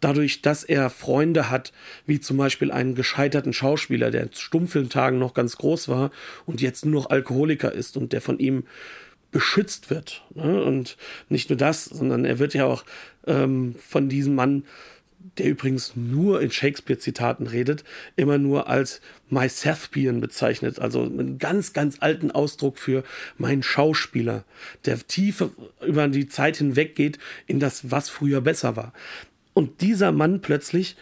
[0.00, 1.72] Dadurch, dass er Freunde hat,
[2.06, 6.10] wie zum Beispiel einen gescheiterten Schauspieler, der in Stummfilmtagen noch ganz groß war
[6.46, 8.64] und jetzt nur noch Alkoholiker ist und der von ihm
[9.30, 10.22] beschützt wird.
[10.34, 10.62] Ne?
[10.62, 10.96] Und
[11.28, 12.84] nicht nur das, sondern er wird ja auch
[13.26, 14.64] ähm, von diesem Mann,
[15.36, 17.84] der übrigens nur in Shakespeare-Zitaten redet,
[18.16, 20.78] immer nur als My Thespian bezeichnet.
[20.78, 23.04] Also einen ganz, ganz alten Ausdruck für
[23.36, 24.44] mein Schauspieler,
[24.84, 25.50] der tiefer
[25.84, 28.92] über die Zeit hinweg geht in das, was früher besser war.
[29.54, 30.96] Und dieser Mann plötzlich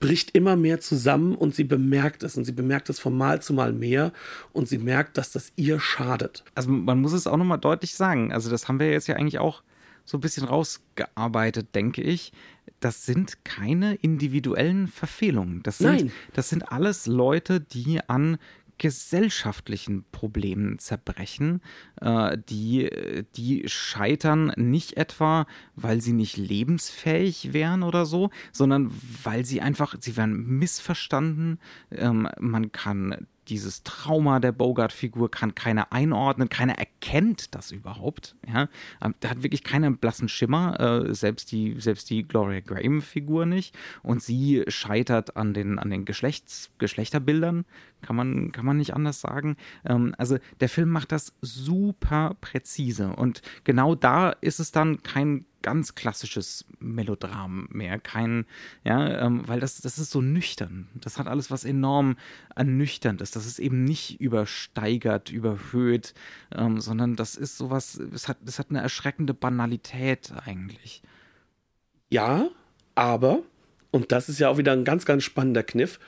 [0.00, 3.52] bricht immer mehr zusammen und sie bemerkt es und sie bemerkt es von Mal zu
[3.52, 4.12] Mal mehr
[4.52, 6.42] und sie merkt, dass das ihr schadet.
[6.54, 8.32] Also man muss es auch nochmal deutlich sagen.
[8.32, 9.62] Also das haben wir jetzt ja eigentlich auch
[10.06, 12.32] so ein bisschen rausgearbeitet, denke ich.
[12.80, 15.62] Das sind keine individuellen Verfehlungen.
[15.62, 16.12] Das sind, Nein.
[16.32, 18.38] das sind alles Leute, die an
[18.80, 21.60] gesellschaftlichen Problemen zerbrechen.
[22.00, 22.90] Äh, die,
[23.36, 28.90] die scheitern nicht etwa, weil sie nicht lebensfähig wären oder so, sondern
[29.22, 31.60] weil sie einfach, sie werden missverstanden.
[31.90, 38.36] Ähm, man kann dieses Trauma der Bogart-Figur kann keiner einordnen, keiner erkennt das überhaupt.
[38.46, 38.68] Ja?
[39.02, 43.76] Ähm, da hat wirklich keinen blassen Schimmer, äh, selbst, die, selbst die Gloria Graham-Figur nicht.
[44.02, 47.64] Und sie scheitert an den, an den Geschlechts, Geschlechterbildern,
[48.02, 49.56] kann man, kann man nicht anders sagen.
[49.84, 53.08] Ähm, also der Film macht das super präzise.
[53.08, 57.98] Und genau da ist es dann kein ganz klassisches Melodram mehr.
[57.98, 58.46] Kein,
[58.84, 60.88] ja, ähm, weil das, das ist so nüchtern.
[60.94, 62.16] Das hat alles was enorm
[62.54, 63.36] ernüchternd ist.
[63.36, 66.14] Das ist eben nicht übersteigert, überhöht,
[66.54, 71.02] ähm, sondern das ist sowas, es hat, es hat eine erschreckende Banalität eigentlich.
[72.08, 72.48] Ja,
[72.94, 73.42] aber,
[73.90, 76.00] und das ist ja auch wieder ein ganz, ganz spannender Kniff,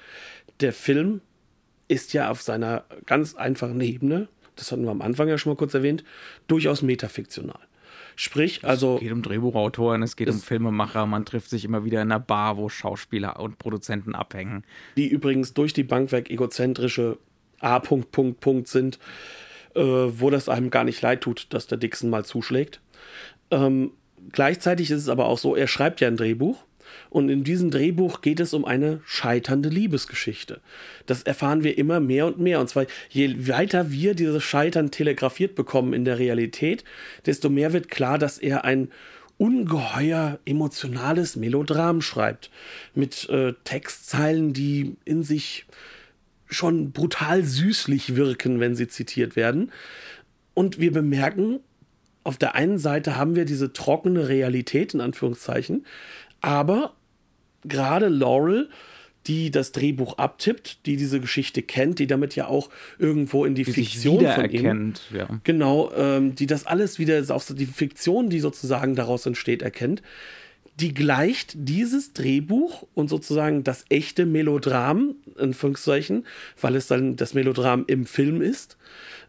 [0.61, 1.21] der Film
[1.89, 5.57] ist ja auf seiner ganz einfachen Ebene, das hatten wir am Anfang ja schon mal
[5.57, 6.05] kurz erwähnt,
[6.47, 7.61] durchaus metafiktional.
[8.17, 8.95] Sprich, also.
[8.95, 12.21] Es geht um Drehbuchautoren, es geht um Filmemacher, man trifft sich immer wieder in einer
[12.21, 14.65] Bar, wo Schauspieler und Produzenten abhängen.
[14.97, 17.19] Die übrigens durch die Bank weg egozentrische
[17.61, 17.79] A.
[17.79, 18.99] Punkt, Punkt, Punkt sind,
[19.75, 22.81] äh, wo das einem gar nicht leid tut, dass der Dixon mal zuschlägt.
[23.51, 23.93] Ähm,
[24.31, 26.65] gleichzeitig ist es aber auch so, er schreibt ja ein Drehbuch
[27.11, 30.61] und in diesem Drehbuch geht es um eine scheiternde Liebesgeschichte.
[31.07, 32.61] Das erfahren wir immer mehr und mehr.
[32.61, 36.85] Und zwar, je weiter wir dieses Scheitern telegrafiert bekommen in der Realität,
[37.27, 38.89] desto mehr wird klar, dass er ein
[39.39, 42.51] ungeheuer emotionales Melodram schreibt.
[42.95, 45.67] Mit äh, Textzeilen, die in sich
[46.49, 49.73] schon brutal süßlich wirken, wenn sie zitiert werden.
[50.55, 51.61] Und wir bemerken,
[52.25, 55.85] auf der einen Seite haben wir diese trockene Realität, in Anführungszeichen,
[56.43, 56.93] aber
[57.65, 58.69] gerade Laurel,
[59.27, 63.63] die das Drehbuch abtippt, die diese Geschichte kennt, die damit ja auch irgendwo in die,
[63.65, 65.29] die Fiktion von ihm, ja.
[65.45, 70.03] genau, ähm, die das alles wieder, auch so die Fiktion, die sozusagen daraus entsteht, erkennt,
[70.81, 76.27] die gleicht dieses Drehbuch und sozusagen das echte Melodram, in Anführungszeichen,
[76.61, 78.77] weil es dann das Melodram im Film ist,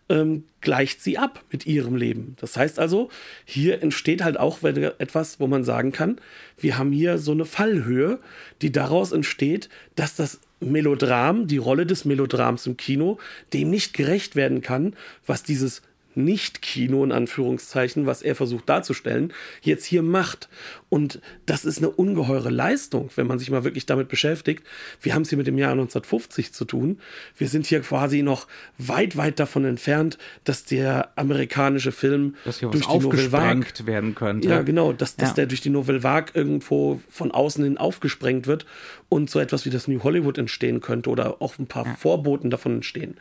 [0.09, 2.35] ähm, gleicht sie ab mit ihrem Leben.
[2.39, 3.09] Das heißt also,
[3.45, 6.19] hier entsteht halt auch etwas, wo man sagen kann,
[6.57, 8.19] wir haben hier so eine Fallhöhe,
[8.61, 13.19] die daraus entsteht, dass das Melodram, die Rolle des Melodrams im Kino,
[13.53, 15.81] dem nicht gerecht werden kann, was dieses
[16.15, 20.49] nicht-Kino in Anführungszeichen, was er versucht darzustellen, jetzt hier macht.
[20.89, 24.63] Und das ist eine ungeheure Leistung, wenn man sich mal wirklich damit beschäftigt.
[25.01, 26.99] Wir haben es hier mit dem Jahr 1950 zu tun.
[27.37, 28.47] Wir sind hier quasi noch
[28.77, 32.65] weit, weit davon entfernt, dass der amerikanische Film durch die
[32.99, 34.47] Nouvelle Vague werden könnte.
[34.47, 35.35] Ja, genau, dass, dass ja.
[35.35, 38.65] der durch die Nouvelle Vague irgendwo von außen hin aufgesprengt wird
[39.09, 41.95] und so etwas wie das New Hollywood entstehen könnte oder auch ein paar ja.
[41.95, 43.17] Vorboten davon entstehen.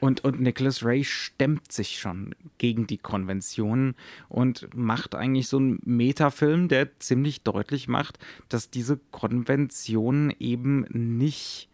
[0.00, 3.94] Und, und Nicholas Ray stemmt sich schon gegen die Konventionen
[4.28, 11.68] und macht eigentlich so einen Metafilm, der ziemlich deutlich macht, dass diese Konventionen eben nicht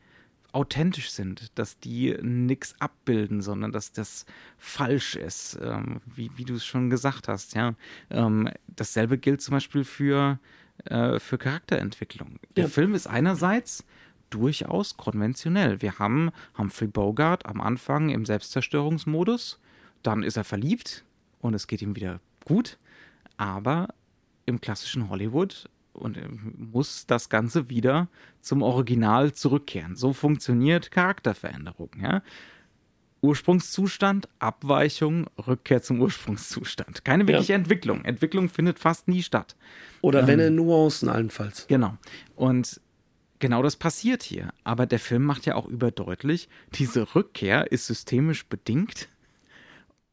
[0.54, 4.24] authentisch sind, dass die nichts abbilden, sondern dass das
[4.56, 7.54] falsch ist, ähm, wie, wie du es schon gesagt hast.
[7.54, 7.74] Ja?
[8.10, 10.38] Ähm, dasselbe gilt zum Beispiel für,
[10.84, 12.38] äh, für Charakterentwicklung.
[12.56, 12.70] Der ja.
[12.70, 13.84] Film ist einerseits
[14.34, 15.80] durchaus konventionell.
[15.80, 19.60] Wir haben Humphrey Bogart am Anfang im Selbstzerstörungsmodus,
[20.02, 21.04] dann ist er verliebt
[21.40, 22.78] und es geht ihm wieder gut,
[23.36, 23.88] aber
[24.46, 26.18] im klassischen Hollywood und
[26.72, 28.08] muss das Ganze wieder
[28.40, 29.96] zum Original zurückkehren.
[29.96, 31.90] So funktioniert Charakterveränderung.
[32.02, 32.22] Ja?
[33.22, 37.04] Ursprungszustand, Abweichung, Rückkehr zum Ursprungszustand.
[37.04, 37.58] Keine wirkliche ja.
[37.58, 38.04] Entwicklung.
[38.04, 39.56] Entwicklung findet fast nie statt.
[40.02, 41.66] Oder ähm, wenn in Nuancen allenfalls.
[41.68, 41.96] Genau.
[42.36, 42.80] Und
[43.44, 44.54] genau das passiert hier.
[44.64, 49.10] Aber der Film macht ja auch überdeutlich, diese Rückkehr ist systemisch bedingt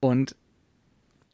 [0.01, 0.35] und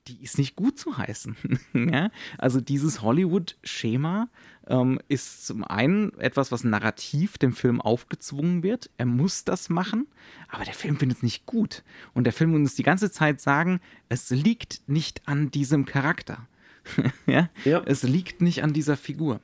[0.07, 1.35] die ist nicht gut zu heißen.
[1.73, 2.11] ja?
[2.37, 4.29] Also dieses Hollywood-Schema
[4.67, 8.91] ähm, ist zum einen etwas, was narrativ dem Film aufgezwungen wird.
[8.99, 10.05] Er muss das machen,
[10.49, 11.83] aber der Film findet es nicht gut.
[12.13, 16.47] Und der Film muss uns die ganze Zeit sagen, es liegt nicht an diesem Charakter.
[17.25, 17.49] ja?
[17.65, 17.81] ja?
[17.87, 19.41] Es liegt nicht an dieser Figur.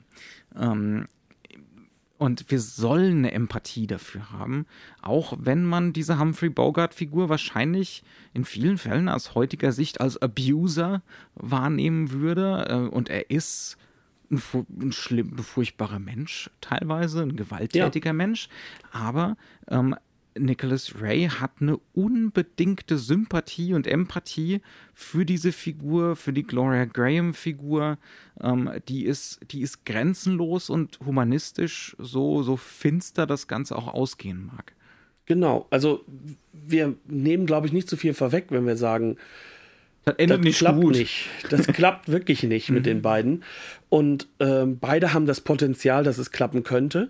[0.55, 1.07] Ähm,
[2.23, 4.65] und wir sollen eine Empathie dafür haben,
[5.01, 8.01] auch wenn man diese Humphrey Bogart-Figur wahrscheinlich
[8.33, 11.01] in vielen Fällen aus heutiger Sicht als Abuser
[11.36, 12.65] wahrnehmen würde.
[12.69, 13.75] Äh, und er ist
[14.31, 14.41] ein,
[14.79, 18.13] ein schlimm, furchtbarer Mensch teilweise, ein gewalttätiger ja.
[18.13, 18.47] Mensch.
[18.93, 19.36] Aber
[19.67, 19.93] ähm,
[20.37, 24.61] Nicholas Ray hat eine unbedingte Sympathie und Empathie
[24.93, 27.97] für diese Figur, für die Gloria Graham-Figur.
[28.41, 34.45] Ähm, die, ist, die ist grenzenlos und humanistisch, so, so finster das Ganze auch ausgehen
[34.45, 34.73] mag.
[35.25, 36.03] Genau, also
[36.51, 39.17] wir nehmen, glaube ich, nicht zu viel vorweg, wenn wir sagen,
[40.05, 40.95] das das nicht klappt gut.
[40.95, 41.29] nicht.
[41.49, 43.43] Das klappt wirklich nicht mit den beiden.
[43.87, 47.09] Und ähm, beide haben das Potenzial, dass es klappen könnte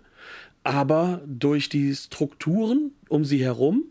[0.63, 3.85] aber durch die Strukturen um sie herum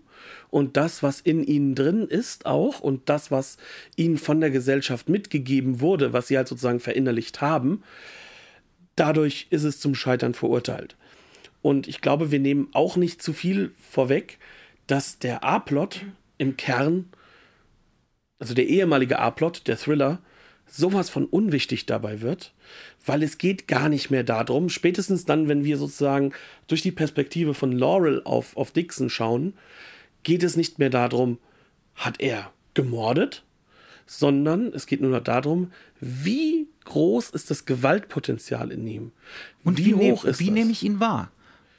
[0.51, 3.57] und das, was in ihnen drin ist auch und das, was
[3.97, 7.83] ihnen von der Gesellschaft mitgegeben wurde, was sie halt sozusagen verinnerlicht haben,
[8.97, 10.97] dadurch ist es zum Scheitern verurteilt.
[11.63, 14.39] Und ich glaube, wir nehmen auch nicht zu viel vorweg,
[14.87, 16.05] dass der A-Plot
[16.39, 17.09] im Kern,
[18.39, 20.21] also der ehemalige A-Plot, der Thriller,
[20.73, 22.53] sowas von unwichtig dabei wird,
[23.05, 26.33] weil es geht gar nicht mehr darum, spätestens dann, wenn wir sozusagen
[26.67, 29.53] durch die Perspektive von Laurel auf, auf Dixon schauen,
[30.23, 31.39] geht es nicht mehr darum,
[31.95, 33.45] hat er gemordet,
[34.07, 39.13] sondern es geht nur noch darum, wie groß ist das Gewaltpotenzial in ihm?
[39.65, 40.55] Und wie, wie hoch ist Wie das?
[40.55, 41.31] nehme ich ihn wahr?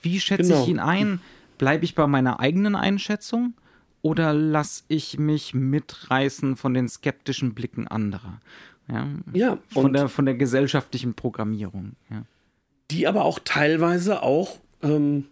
[0.04, 0.64] Wie schätze genau.
[0.64, 1.20] ich ihn ein?
[1.58, 3.54] Bleibe ich bei meiner eigenen Einschätzung
[4.02, 8.40] oder lasse ich mich mitreißen von den skeptischen Blicken anderer?
[8.88, 11.94] Ja, ja von, der, von der gesellschaftlichen Programmierung.
[12.10, 12.24] Ja.
[12.92, 15.26] Die aber auch teilweise auch ähm,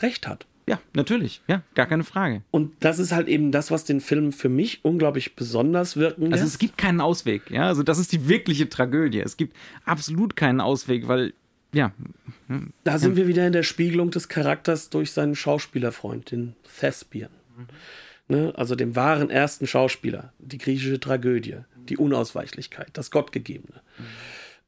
[0.00, 0.46] recht hat.
[0.68, 1.42] Ja, natürlich.
[1.46, 2.42] Ja, gar keine Frage.
[2.50, 6.42] Und das ist halt eben das, was den Film für mich unglaublich besonders wirken lässt.
[6.42, 7.50] Also es gibt keinen Ausweg.
[7.50, 9.20] Ja, also das ist die wirkliche Tragödie.
[9.20, 11.34] Es gibt absolut keinen Ausweg, weil
[11.72, 11.92] ja.
[12.84, 17.30] Da sind wir wieder in der Spiegelung des Charakters durch seinen Schauspielerfreund, den Thespian.
[17.56, 17.66] Mhm.
[18.28, 18.52] Ne?
[18.56, 21.58] Also dem wahren ersten Schauspieler, die griechische Tragödie,
[21.90, 23.80] die Unausweichlichkeit, das Gottgegebene.
[23.98, 24.04] Mhm.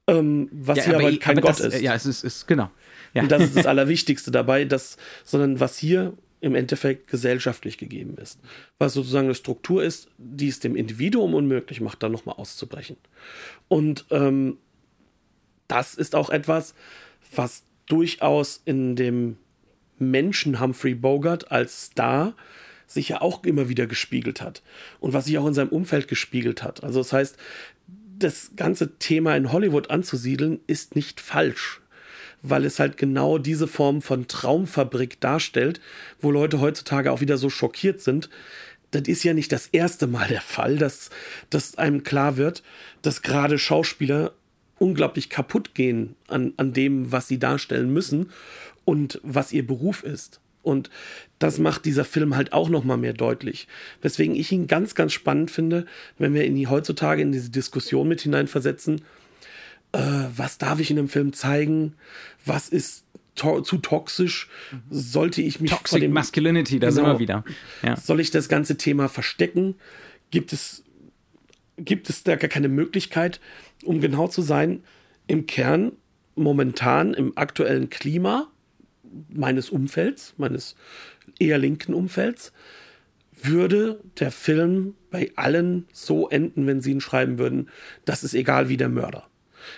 [0.08, 1.82] Ähm, was ja, hier aber, aber kein aber Gott das, ist.
[1.82, 2.70] Ja, es ist, ist genau.
[3.14, 3.22] Ja.
[3.22, 8.38] Und das ist das Allerwichtigste dabei, dass, sondern was hier im Endeffekt gesellschaftlich gegeben ist.
[8.78, 12.96] Was sozusagen eine Struktur ist, die es dem Individuum unmöglich macht, da nochmal auszubrechen.
[13.66, 14.56] Und ähm,
[15.66, 16.74] das ist auch etwas,
[17.34, 19.36] was durchaus in dem
[19.98, 22.34] Menschen Humphrey Bogart als Star
[22.88, 24.62] sich ja auch immer wieder gespiegelt hat
[24.98, 26.82] und was sich auch in seinem Umfeld gespiegelt hat.
[26.82, 27.36] Also das heißt,
[28.18, 31.80] das ganze Thema in Hollywood anzusiedeln ist nicht falsch
[32.42, 35.80] weil es halt genau diese Form von Traumfabrik darstellt,
[36.20, 38.30] wo Leute heutzutage auch wieder so schockiert sind.
[38.90, 41.10] Das ist ja nicht das erste Mal der Fall, dass,
[41.50, 42.62] dass einem klar wird,
[43.02, 44.32] dass gerade Schauspieler
[44.78, 48.30] unglaublich kaputt gehen an, an dem, was sie darstellen müssen
[48.84, 50.40] und was ihr Beruf ist.
[50.68, 50.90] Und
[51.38, 53.68] das macht dieser Film halt auch noch mal mehr deutlich.
[54.02, 55.86] Weswegen ich ihn ganz, ganz spannend finde,
[56.18, 59.02] wenn wir ihn heutzutage in diese Diskussion mit hineinversetzen,
[59.92, 59.98] äh,
[60.36, 61.94] was darf ich in einem Film zeigen,
[62.44, 63.04] was ist
[63.34, 64.48] to zu toxisch,
[64.90, 67.44] sollte ich mich Toxic dem, Masculinity, da genau, sind wir wieder.
[67.82, 67.96] Ja.
[67.96, 69.76] Soll ich das ganze Thema verstecken?
[70.30, 70.82] Gibt es,
[71.76, 73.40] gibt es da gar keine Möglichkeit,
[73.84, 74.82] um genau zu sein,
[75.28, 75.92] im Kern
[76.34, 78.48] momentan im aktuellen Klima
[79.28, 80.76] meines Umfelds, meines
[81.38, 82.52] eher linken Umfelds,
[83.40, 87.70] würde der Film bei allen so enden, wenn sie ihn schreiben würden,
[88.04, 89.28] das ist egal wie der Mörder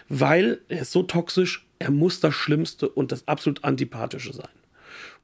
[0.08, 4.48] weil er ist so toxisch, er muss das Schlimmste und das absolut Antipathische sein.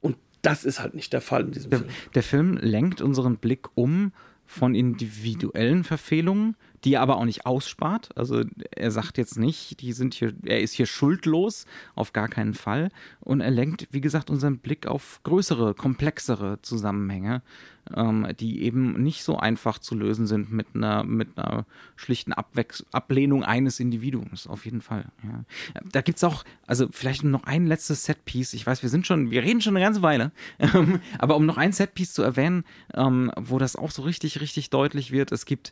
[0.01, 1.91] Und das ist halt nicht der Fall in diesem der, Film.
[2.15, 4.11] Der Film lenkt unseren Blick um
[4.45, 6.55] von individuellen Verfehlungen,
[6.87, 8.11] die er aber auch nicht ausspart.
[8.15, 11.65] Also er sagt jetzt nicht, die sind hier, er ist hier schuldlos,
[11.95, 12.91] auf gar keinen Fall.
[13.19, 17.41] Und er lenkt, wie gesagt, unseren Blick auf größere, komplexere Zusammenhänge
[17.95, 21.65] ähm, die eben nicht so einfach zu lösen sind mit einer, mit einer
[21.95, 25.05] schlichten Abwex Ablehnung eines Individuums, auf jeden Fall.
[25.23, 25.43] Ja.
[25.91, 28.53] Da gibt es auch, also vielleicht noch ein letztes Setpiece.
[28.53, 31.57] Ich weiß, wir sind schon, wir reden schon eine ganze Weile, ähm, aber um noch
[31.57, 32.63] ein Setpiece zu erwähnen,
[32.93, 35.71] ähm, wo das auch so richtig, richtig deutlich wird, es gibt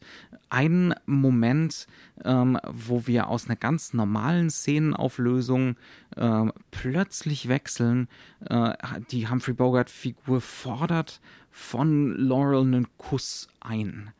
[0.50, 1.88] einen Moment,
[2.24, 5.76] ähm, wo wir aus einer ganz normalen Szenenauflösung
[6.16, 8.08] äh, plötzlich wechseln.
[8.50, 8.74] Äh,
[9.12, 14.12] die Humphrey Bogart-Figur fordert von Laurel einen Kuss ein.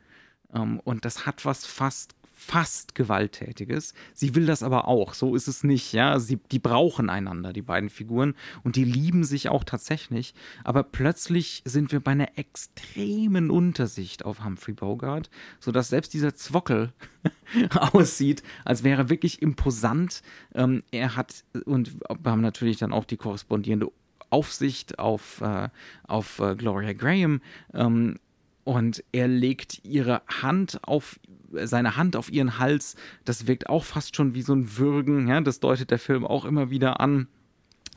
[0.54, 3.94] Ähm, und das hat was fast fast Gewalttätiges.
[4.12, 5.14] Sie will das aber auch.
[5.14, 5.94] So ist es nicht.
[5.94, 10.34] Ja, sie, die brauchen einander, die beiden Figuren, und die lieben sich auch tatsächlich.
[10.62, 15.30] Aber plötzlich sind wir bei einer extremen Untersicht auf Humphrey Bogart,
[15.60, 16.92] sodass selbst dieser Zwockel
[17.74, 20.22] aussieht, als wäre er wirklich imposant.
[20.54, 23.90] Ähm, er hat und wir haben natürlich dann auch die korrespondierende
[24.28, 25.70] Aufsicht auf, äh,
[26.06, 27.40] auf äh, Gloria Graham.
[27.72, 28.18] Ähm,
[28.64, 31.20] und er legt ihre Hand auf
[31.52, 32.96] seine Hand auf ihren Hals.
[33.24, 35.28] Das wirkt auch fast schon wie so ein Würgen.
[35.28, 35.40] Ja?
[35.40, 37.28] Das deutet der Film auch immer wieder an.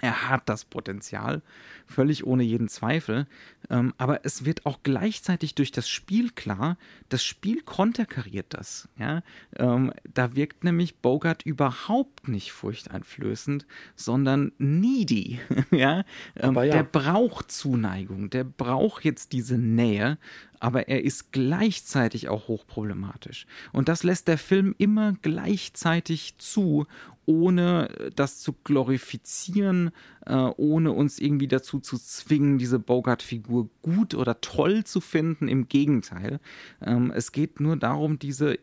[0.01, 1.41] Er hat das Potenzial,
[1.85, 3.27] völlig ohne jeden Zweifel.
[3.69, 6.77] Ähm, aber es wird auch gleichzeitig durch das Spiel klar,
[7.09, 8.87] das Spiel konterkariert das.
[8.97, 9.23] Ja?
[9.57, 15.39] Ähm, da wirkt nämlich Bogart überhaupt nicht furchteinflößend, sondern needy.
[15.71, 16.05] ja?
[16.37, 16.65] Ähm, ja?
[16.65, 20.17] Der braucht Zuneigung, der braucht jetzt diese Nähe,
[20.59, 23.45] aber er ist gleichzeitig auch hochproblematisch.
[23.71, 26.85] Und das lässt der Film immer gleichzeitig zu,
[27.25, 29.91] ohne das zu glorifizieren,
[30.25, 35.47] äh, ohne uns irgendwie dazu zu zwingen, diese Bogart-Figur gut oder toll zu finden.
[35.47, 36.39] Im Gegenteil.
[36.81, 38.59] Ähm, es geht nur darum, diese,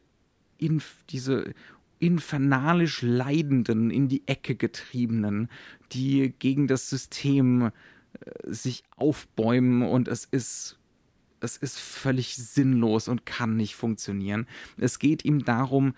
[0.58, 1.54] inf diese
[1.98, 5.48] infernalisch Leidenden, in die Ecke getriebenen,
[5.92, 7.70] die gegen das System äh,
[8.44, 10.78] sich aufbäumen und es ist
[11.46, 14.46] es ist völlig sinnlos und kann nicht funktionieren.
[14.76, 15.94] Es geht ihm darum,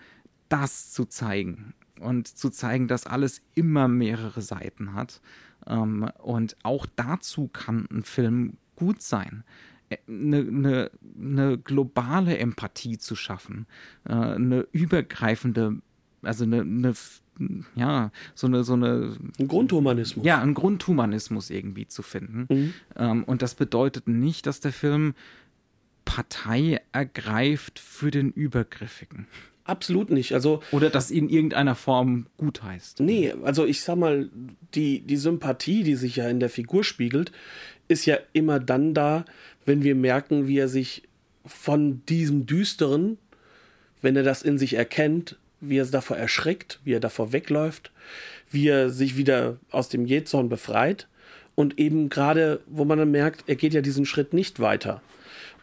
[0.47, 5.21] das zu zeigen und zu zeigen, dass alles immer mehrere Seiten hat.
[5.67, 9.43] Ähm, und auch dazu kann ein Film gut sein.
[10.07, 13.65] Eine, eine, eine globale Empathie zu schaffen,
[14.05, 15.81] äh, eine übergreifende,
[16.21, 16.93] also eine, eine
[17.75, 19.15] ja, so eine, so eine.
[19.39, 20.25] Ein Grundhumanismus.
[20.25, 22.47] Ja, ein Grundhumanismus irgendwie zu finden.
[22.49, 22.73] Mhm.
[22.95, 25.13] Ähm, und das bedeutet nicht, dass der Film
[26.05, 29.27] Partei ergreift für den Übergriffigen.
[29.63, 30.33] Absolut nicht.
[30.33, 33.01] Also, Oder das in irgendeiner Form gut heißt.
[33.01, 34.29] Nee, also ich sag mal,
[34.73, 37.31] die, die Sympathie, die sich ja in der Figur spiegelt,
[37.87, 39.25] ist ja immer dann da,
[39.65, 41.03] wenn wir merken, wie er sich
[41.45, 43.19] von diesem Düsteren,
[44.01, 47.91] wenn er das in sich erkennt, wie er davor erschreckt, wie er davor wegläuft,
[48.51, 51.07] wie er sich wieder aus dem Jezorn befreit
[51.55, 55.01] und eben gerade, wo man dann merkt, er geht ja diesen Schritt nicht weiter.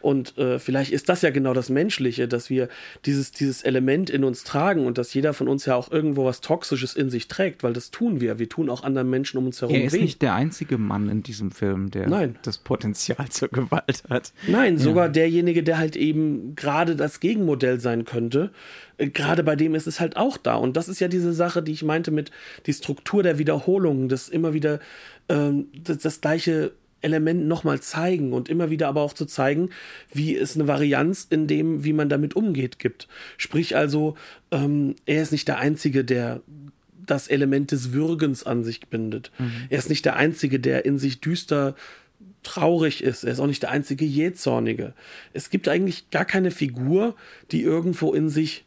[0.07, 2.69] Und äh, vielleicht ist das ja genau das Menschliche, dass wir
[3.03, 6.39] dieses, dieses Element in uns tragen und dass jeder von uns ja auch irgendwo was
[6.39, 8.39] Toxisches in sich trägt, weil das tun wir.
[8.39, 9.75] Wir tun auch anderen Menschen um uns herum.
[9.75, 10.01] Er ist weh.
[10.01, 12.39] nicht der einzige Mann in diesem Film, der Nein.
[12.43, 14.31] das Potenzial zur Gewalt hat.
[14.47, 18.51] Nein, sogar derjenige, der halt eben gerade das Gegenmodell sein könnte.
[18.95, 20.55] Äh, gerade bei dem ist es halt auch da.
[20.55, 22.31] Und das ist ja diese Sache, die ich meinte mit
[22.65, 24.79] die Struktur der Wiederholung, das immer wieder
[25.27, 26.71] ähm, das, das gleiche
[27.01, 29.69] Element nochmal zeigen und immer wieder aber auch zu zeigen,
[30.11, 33.07] wie es eine Varianz in dem, wie man damit umgeht, gibt.
[33.37, 34.15] Sprich also,
[34.51, 36.41] ähm, er ist nicht der Einzige, der
[37.05, 39.31] das Element des Würgens an sich bindet.
[39.39, 39.51] Mhm.
[39.69, 41.75] Er ist nicht der Einzige, der in sich düster
[42.43, 43.23] traurig ist.
[43.23, 44.93] Er ist auch nicht der einzige Jähzornige.
[45.33, 47.15] Es gibt eigentlich gar keine Figur,
[47.51, 48.65] die irgendwo in sich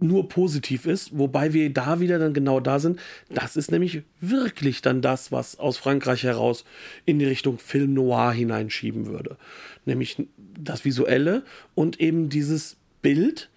[0.00, 3.00] nur positiv ist, wobei wir da wieder dann genau da sind.
[3.30, 6.64] Das ist nämlich wirklich dann das, was aus Frankreich heraus
[7.04, 9.36] in die Richtung Film Noir hineinschieben würde.
[9.84, 13.50] Nämlich das Visuelle und eben dieses Bild,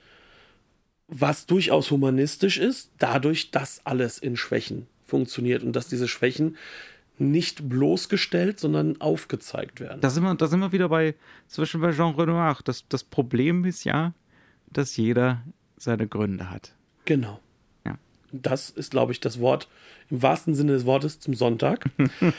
[1.07, 6.57] was durchaus humanistisch ist, dadurch, dass alles in Schwächen funktioniert und dass diese Schwächen
[7.19, 10.01] nicht bloßgestellt, sondern aufgezeigt werden.
[10.01, 11.15] Da sind wir, da sind wir wieder bei,
[11.47, 12.57] zwischen bei Jean Renoir.
[12.63, 14.13] Das, das Problem ist ja,
[14.71, 15.41] dass jeder
[15.77, 16.73] seine Gründe hat.
[17.05, 17.39] Genau.
[17.85, 17.97] Ja.
[18.31, 19.67] Das ist, glaube ich, das Wort
[20.09, 21.89] im wahrsten Sinne des Wortes zum Sonntag.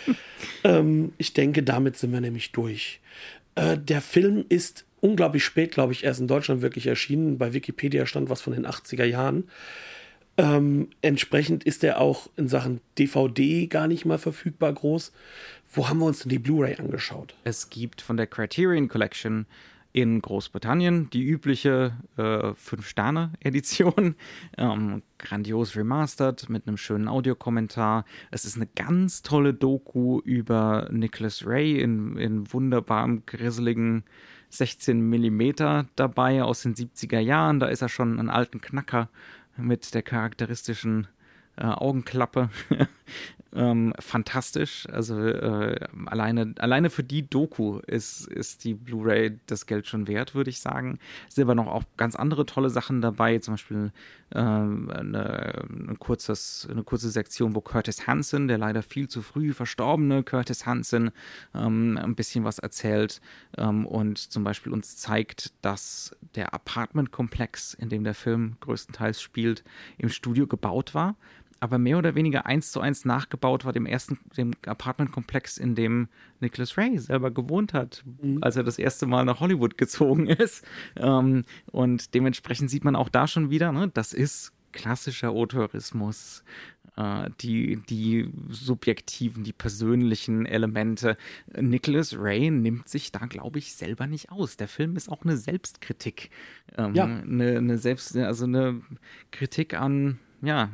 [0.64, 3.01] ähm, ich denke, damit sind wir nämlich durch.
[3.55, 7.39] Äh, der Film ist unglaublich spät, glaube ich, erst in Deutschland wirklich erschienen.
[7.39, 9.45] Bei Wikipedia stand was von den 80er Jahren.
[10.36, 15.12] Ähm, entsprechend ist er auch in Sachen DVD gar nicht mal verfügbar groß.
[15.72, 17.34] Wo haben wir uns denn die Blu-ray angeschaut?
[17.45, 19.47] Es gibt von der Criterion Collection
[19.93, 24.14] in Großbritannien die übliche äh, 5-Sterne-Edition.
[24.57, 28.05] Ähm, grandios remastered mit einem schönen Audiokommentar.
[28.30, 34.05] Es ist eine ganz tolle Doku über Nicholas Ray in, in wunderbarem, grisseligen
[34.51, 37.61] 16 mm dabei aus den 70er Jahren.
[37.61, 39.09] Da ist er schon einen alten Knacker
[39.57, 41.07] mit der charakteristischen
[41.59, 42.50] äh, Augenklappe.
[43.52, 44.86] ähm, fantastisch.
[44.92, 50.34] Also äh, alleine, alleine für die Doku ist, ist die Blu-ray das Geld schon wert,
[50.34, 50.98] würde ich sagen.
[51.28, 53.92] Es sind aber noch auch ganz andere tolle Sachen dabei, zum Beispiel
[54.30, 59.52] äh, eine, ein kurzes, eine kurze Sektion, wo Curtis Hanson, der leider viel zu früh
[59.52, 61.11] verstorbene Curtis Hanson,
[61.54, 63.20] ähm, ein bisschen was erzählt
[63.56, 69.64] ähm, und zum Beispiel uns zeigt, dass der Apartmentkomplex, in dem der Film größtenteils spielt,
[69.96, 71.16] im Studio gebaut war
[71.61, 76.09] aber mehr oder weniger eins zu eins nachgebaut war dem ersten, dem Apartmentkomplex, in dem
[76.40, 78.38] Nicholas Ray selber gewohnt hat, mhm.
[78.42, 80.64] als er das erste Mal nach Hollywood gezogen ist.
[80.96, 86.44] Ähm, und dementsprechend sieht man auch da schon wieder, ne, das ist klassischer Autorismus.
[86.98, 91.16] Äh, die, die subjektiven, die persönlichen Elemente.
[91.56, 94.56] Nicholas Ray nimmt sich da, glaube ich, selber nicht aus.
[94.56, 96.30] Der Film ist auch eine Selbstkritik.
[96.76, 97.04] Ähm, ja.
[97.04, 98.80] Eine, eine Selbst, also eine
[99.30, 100.70] Kritik an, ja,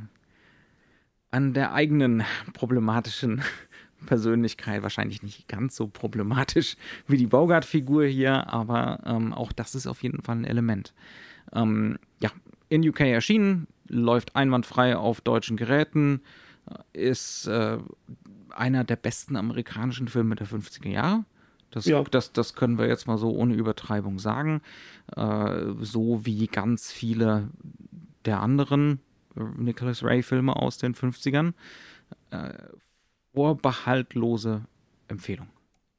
[1.35, 2.23] an der eigenen
[2.53, 3.43] problematischen
[4.07, 6.77] Persönlichkeit, wahrscheinlich nicht ganz so problematisch
[7.09, 10.95] wie die Bogart-Figur hier, aber ähm, auch das ist auf jeden Fall ein Element.
[11.53, 12.31] Ähm, ja,
[12.69, 16.21] in UK erschienen, läuft einwandfrei auf deutschen Geräten,
[16.95, 17.79] äh, ist äh,
[18.51, 21.25] einer der besten amerikanischen Filme der 50er Jahre.
[21.73, 22.01] Das, ja.
[22.05, 24.63] das, das können wir jetzt mal so ohne Übertreibung sagen.
[25.17, 27.49] Äh, so wie ganz viele
[28.25, 29.01] der anderen
[29.35, 31.53] Nicholas Ray-Filme aus den 50ern.
[32.31, 32.53] Äh,
[33.35, 34.63] vorbehaltlose
[35.09, 35.49] Empfehlung.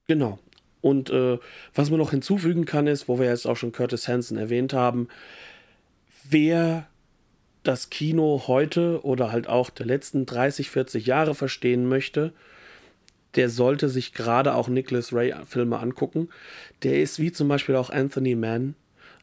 [0.07, 0.39] Genau.
[0.81, 1.39] Und äh,
[1.73, 5.07] was man noch hinzufügen kann, ist, wo wir jetzt auch schon Curtis Hanson erwähnt haben,
[6.29, 6.87] wer
[7.63, 12.33] das Kino heute oder halt auch der letzten 30, 40 Jahre verstehen möchte,
[13.33, 16.29] der sollte sich gerade auch Nicholas Ray Filme angucken.
[16.83, 18.75] Der ist wie zum Beispiel auch Anthony Mann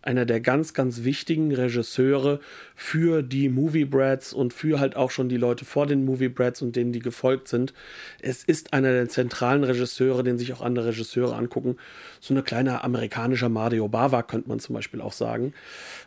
[0.03, 2.41] einer der ganz, ganz wichtigen Regisseure
[2.75, 6.63] für die Movie Brats und für halt auch schon die Leute vor den Movie Brats
[6.63, 7.73] und denen, die gefolgt sind.
[8.21, 11.77] Es ist einer der zentralen Regisseure, den sich auch andere Regisseure angucken.
[12.21, 15.55] So eine kleine amerikanischer Mario Bava könnte man zum Beispiel auch sagen.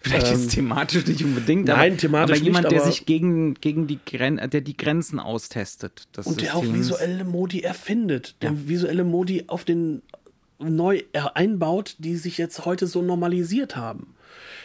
[0.02, 3.54] Vielleicht ähm, ist thematisch nicht unbedingt, nein, aber, thematisch aber jemand, nicht, der sich gegen,
[3.56, 6.08] gegen die Gren der die Grenzen austestet.
[6.24, 8.58] und der auch visuelle Modi erfindet, der ja.
[8.68, 10.02] visuelle Modi auf den
[10.60, 11.03] neu
[11.34, 14.16] einbaut, die sich jetzt heute so normalisiert haben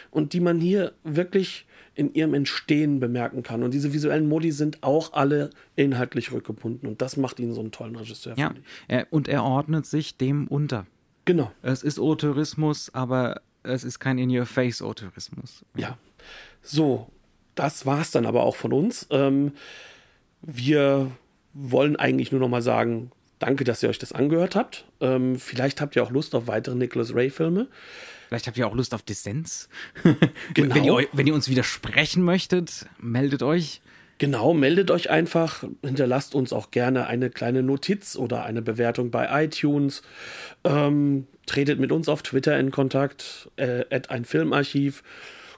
[0.09, 3.63] und die man hier wirklich in ihrem Entstehen bemerken kann.
[3.63, 7.71] Und diese visuellen Modi sind auch alle inhaltlich rückgebunden und das macht ihn so einen
[7.71, 8.37] tollen Regisseur.
[8.37, 8.53] Ja,
[8.87, 10.85] er, und er ordnet sich dem unter.
[11.25, 11.51] Genau.
[11.61, 15.65] Es ist Autorismus, aber es ist kein In-Your-Face-Autorismus.
[15.75, 15.97] Ja.
[16.61, 17.09] So,
[17.55, 19.07] das war es dann aber auch von uns.
[19.11, 19.51] Ähm,
[20.41, 21.11] wir
[21.53, 23.11] wollen eigentlich nur noch mal sagen,
[23.41, 24.85] Danke, dass ihr euch das angehört habt.
[24.99, 27.67] Ähm, vielleicht habt ihr auch Lust auf weitere Nicholas Ray-Filme.
[28.27, 29.67] Vielleicht habt ihr auch Lust auf Dissens.
[30.53, 30.75] genau.
[30.75, 33.81] wenn, ihr, wenn ihr uns widersprechen möchtet, meldet euch.
[34.19, 39.45] Genau, meldet euch einfach, hinterlasst uns auch gerne eine kleine Notiz oder eine Bewertung bei
[39.45, 40.03] iTunes.
[40.63, 45.01] Ähm, tretet mit uns auf Twitter in Kontakt, äh, ein Filmarchiv.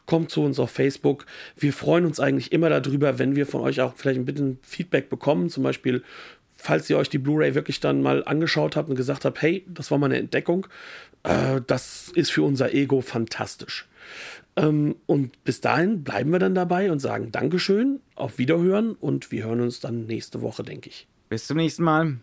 [0.05, 1.25] Kommt zu uns auf Facebook.
[1.57, 5.09] Wir freuen uns eigentlich immer darüber, wenn wir von euch auch vielleicht ein bisschen Feedback
[5.09, 5.49] bekommen.
[5.49, 6.01] Zum Beispiel,
[6.64, 9.91] falls ihr euch die Blu-ray wirklich dann mal angeschaut habt und gesagt habt, hey, das
[9.91, 10.66] war mal eine Entdeckung,
[11.24, 13.88] äh, das ist für unser Ego fantastisch.
[14.55, 19.43] Ähm, und bis dahin bleiben wir dann dabei und sagen Dankeschön, auf Wiederhören und wir
[19.43, 21.07] hören uns dann nächste Woche, denke ich.
[21.28, 22.18] Bis zum nächsten Mal.